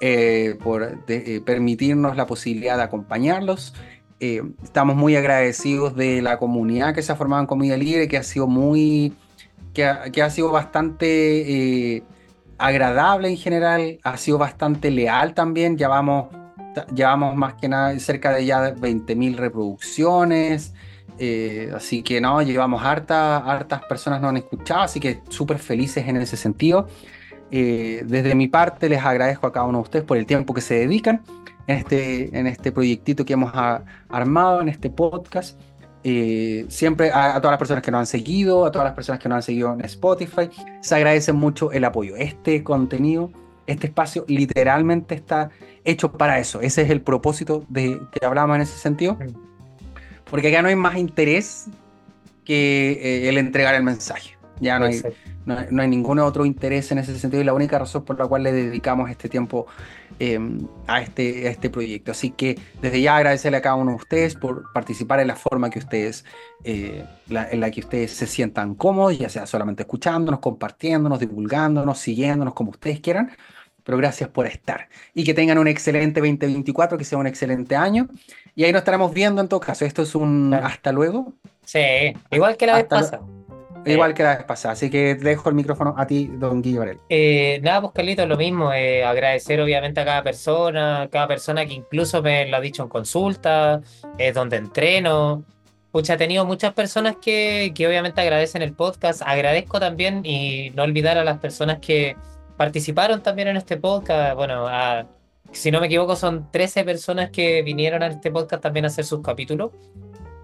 [0.00, 1.04] eh, por
[1.44, 3.74] permitirnos la posibilidad de acompañarlos.
[4.18, 8.22] estamos muy agradecidos de la comunidad que se ha formado en Comida Libre, que ha
[8.22, 9.14] sido muy,
[9.74, 12.02] que ha, sido bastante
[12.58, 15.76] agradable en general, ha sido bastante leal también.
[15.76, 16.28] Llevamos,
[16.94, 20.72] llevamos más que nada cerca de ya 20.000 reproducciones.
[21.18, 26.06] Eh, así que no, llevamos hartas, hartas personas nos han escuchado, así que súper felices
[26.06, 26.88] en ese sentido.
[27.50, 30.62] Eh, desde mi parte les agradezco a cada uno de ustedes por el tiempo que
[30.62, 31.22] se dedican
[31.66, 33.52] en este, en este proyectito que hemos
[34.08, 35.60] armado, en este podcast.
[36.04, 39.28] Eh, siempre a, todas las personas que nos han seguido, a todas las personas que
[39.28, 42.16] nos han seguido en Spotify, se agradece mucho el apoyo.
[42.16, 43.30] Este contenido,
[43.66, 45.50] este espacio literalmente está
[45.84, 46.60] hecho para eso.
[46.60, 49.18] Ese es el propósito de que hablamos en ese sentido
[50.32, 51.66] porque acá no hay más interés
[52.42, 54.38] que eh, el entregar el mensaje.
[54.60, 55.02] Ya no hay,
[55.44, 58.44] no, hay, ningún otro interés en ese sentido y la única razón por la cual
[58.44, 59.66] le dedicamos este tiempo
[60.18, 62.12] em, a, este, este proyecto.
[62.12, 65.68] Así que desde ya agradecerle a cada uno de ustedes por participar en la forma
[65.68, 66.24] que ustedes,
[66.64, 72.54] eh, en la que ustedes se sientan cómodos, ya sea solamente escuchándonos, compartiéndonos, divulgándonos, siguiéndonos
[72.54, 73.32] como ustedes quieran.
[73.84, 74.88] Pero gracias por estar.
[75.14, 78.08] Y que tengan un excelente 2024, que sea un excelente año.
[78.54, 79.84] Y ahí nos estaremos viendo en todo caso.
[79.84, 81.32] Esto es un hasta luego.
[81.64, 83.22] Sí, igual que la vez pasada.
[83.84, 84.72] Igual que la vez pasada.
[84.72, 87.00] Así que dejo el micrófono a ti, don Guillermo.
[87.08, 88.72] Eh, nada, pues Carlito, lo mismo.
[88.72, 92.88] Eh, agradecer obviamente a cada persona, cada persona que incluso me lo ha dicho en
[92.88, 93.80] consulta,
[94.18, 95.44] es donde entreno.
[95.90, 99.22] Pucha, he tenido muchas personas que, que obviamente agradecen el podcast.
[99.24, 102.16] Agradezco también y no olvidar a las personas que
[102.56, 104.36] participaron también en este podcast.
[104.36, 105.06] Bueno, a
[105.52, 109.04] si no me equivoco, son 13 personas que vinieron a este podcast también a hacer
[109.04, 109.70] sus capítulos.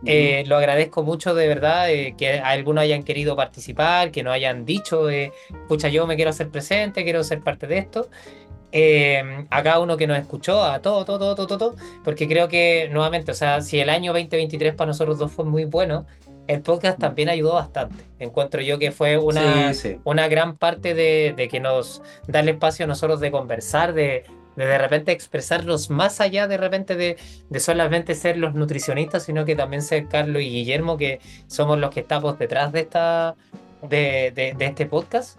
[0.05, 4.65] Eh, lo agradezco mucho de verdad eh, que algunos hayan querido participar, que no hayan
[4.65, 5.33] dicho, eh,
[5.67, 8.09] pucha, yo me quiero hacer presente, quiero ser parte de esto.
[9.51, 11.75] a cada uno que nos escuchó, a todo, todo, todo, todo, todo,
[12.05, 15.65] porque creo que nuevamente, o sea, si el año 2023 para nosotros dos fue muy
[15.65, 16.07] bueno,
[16.49, 18.05] el podcast también ayudó bastante.
[18.19, 19.73] Encuentro yo que fue una,
[20.05, 24.25] una gran parte de, de, que nos da el espacio a nosotros de conversar, de,
[24.57, 27.19] de de repente expresarlos más allá de repente de,
[27.51, 31.91] de, solamente ser los nutricionistas, sino que también ser Carlos y Guillermo, que somos los
[31.91, 33.37] que estamos detrás de, esta,
[33.83, 35.39] de, de, este podcast.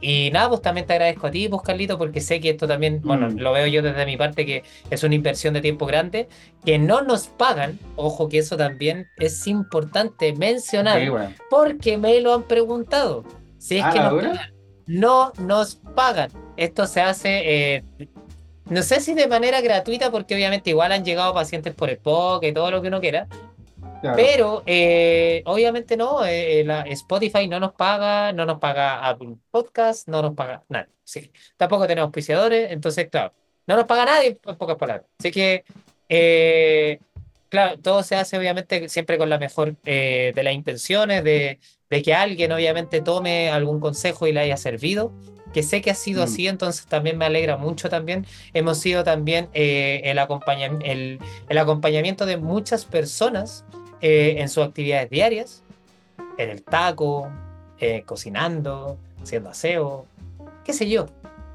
[0.00, 3.00] Y nada, pues también te agradezco a ti, pues Carlito, porque sé que esto también,
[3.02, 3.38] bueno, Mm.
[3.38, 6.28] lo veo yo desde mi parte, que es una inversión de tiempo grande,
[6.64, 11.34] que no nos pagan, ojo que eso también es importante mencionar, Sí, weón.
[11.50, 13.24] porque me lo han preguntado.
[13.58, 14.52] Si es Ah, que ¿la nos pagan.
[14.86, 16.30] no nos pagan.
[16.56, 17.84] Esto se hace, eh,
[18.70, 22.44] no sé si de manera gratuita, porque obviamente igual han llegado pacientes por el POC
[22.44, 23.26] y todo lo que uno quiera,
[24.00, 24.16] Claro.
[24.16, 30.08] pero eh, obviamente no, eh, la Spotify no nos paga, no nos paga Apple Podcast,
[30.08, 30.88] no nos paga nada.
[31.04, 31.30] Sí.
[31.56, 33.32] Tampoco tenemos auspiciadores, entonces, claro,
[33.66, 35.06] no nos paga nadie, en pocas palabras.
[35.18, 35.64] Así que,
[36.08, 36.98] eh,
[37.48, 41.58] claro, todo se hace obviamente siempre con la mejor eh, de las intenciones, de,
[41.90, 45.12] de que alguien obviamente tome algún consejo y le haya servido.
[45.52, 46.24] Que sé que ha sido Mm.
[46.24, 48.24] así, entonces también me alegra mucho también.
[48.54, 51.18] Hemos sido también eh, el, acompañam- el,
[51.48, 53.64] el acompañamiento de muchas personas
[54.00, 55.62] eh, en sus actividades diarias,
[56.38, 57.28] en el taco,
[57.78, 60.06] eh, cocinando, haciendo aseo,
[60.64, 61.06] qué sé yo,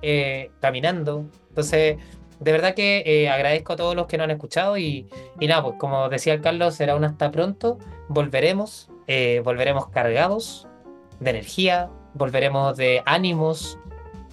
[0.02, 1.26] eh, caminando.
[1.50, 1.98] Entonces,
[2.40, 5.08] de verdad que eh, agradezco a todos los que nos han escuchado y,
[5.40, 7.78] y nada, pues como decía el Carlos, será un hasta pronto.
[8.10, 10.68] Volveremos, eh, volveremos cargados
[11.20, 13.80] de energía, volveremos de ánimos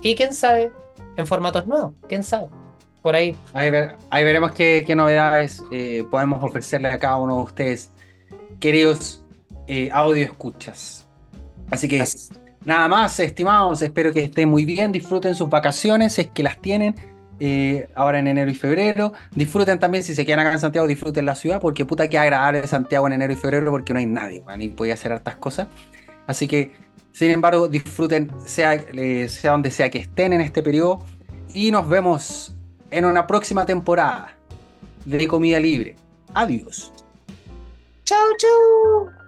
[0.03, 0.73] y quién sabe,
[1.17, 2.49] en formatos nuevos, quién sabe.
[3.03, 7.37] Por ahí Ahí, ver- ahí veremos qué, qué novedades eh, podemos ofrecerle a cada uno
[7.37, 7.91] de ustedes,
[8.63, 9.25] queridos
[9.67, 11.05] eh, audio escuchas.
[11.69, 12.03] Así que
[12.65, 16.61] nada más, estimados, espero que estén muy bien, disfruten sus vacaciones, si es que las
[16.61, 16.95] tienen
[17.41, 19.15] eh, ahora en enero y febrero.
[19.35, 22.65] Disfruten también, si se quedan acá en Santiago, disfruten la ciudad, porque puta que agradable
[22.69, 25.67] Santiago en enero y febrero, porque no hay nadie, weón, y podía hacer hartas cosas.
[26.29, 26.73] Así que,
[27.11, 31.05] sin embargo, disfruten, sea, eh, sea donde sea que estén en este periodo,
[31.53, 32.55] y nos vemos
[32.93, 34.37] en una próxima temporada
[35.05, 35.97] de Comida Libre.
[36.33, 36.93] Adiós.
[38.13, 39.22] Ciao, ciao.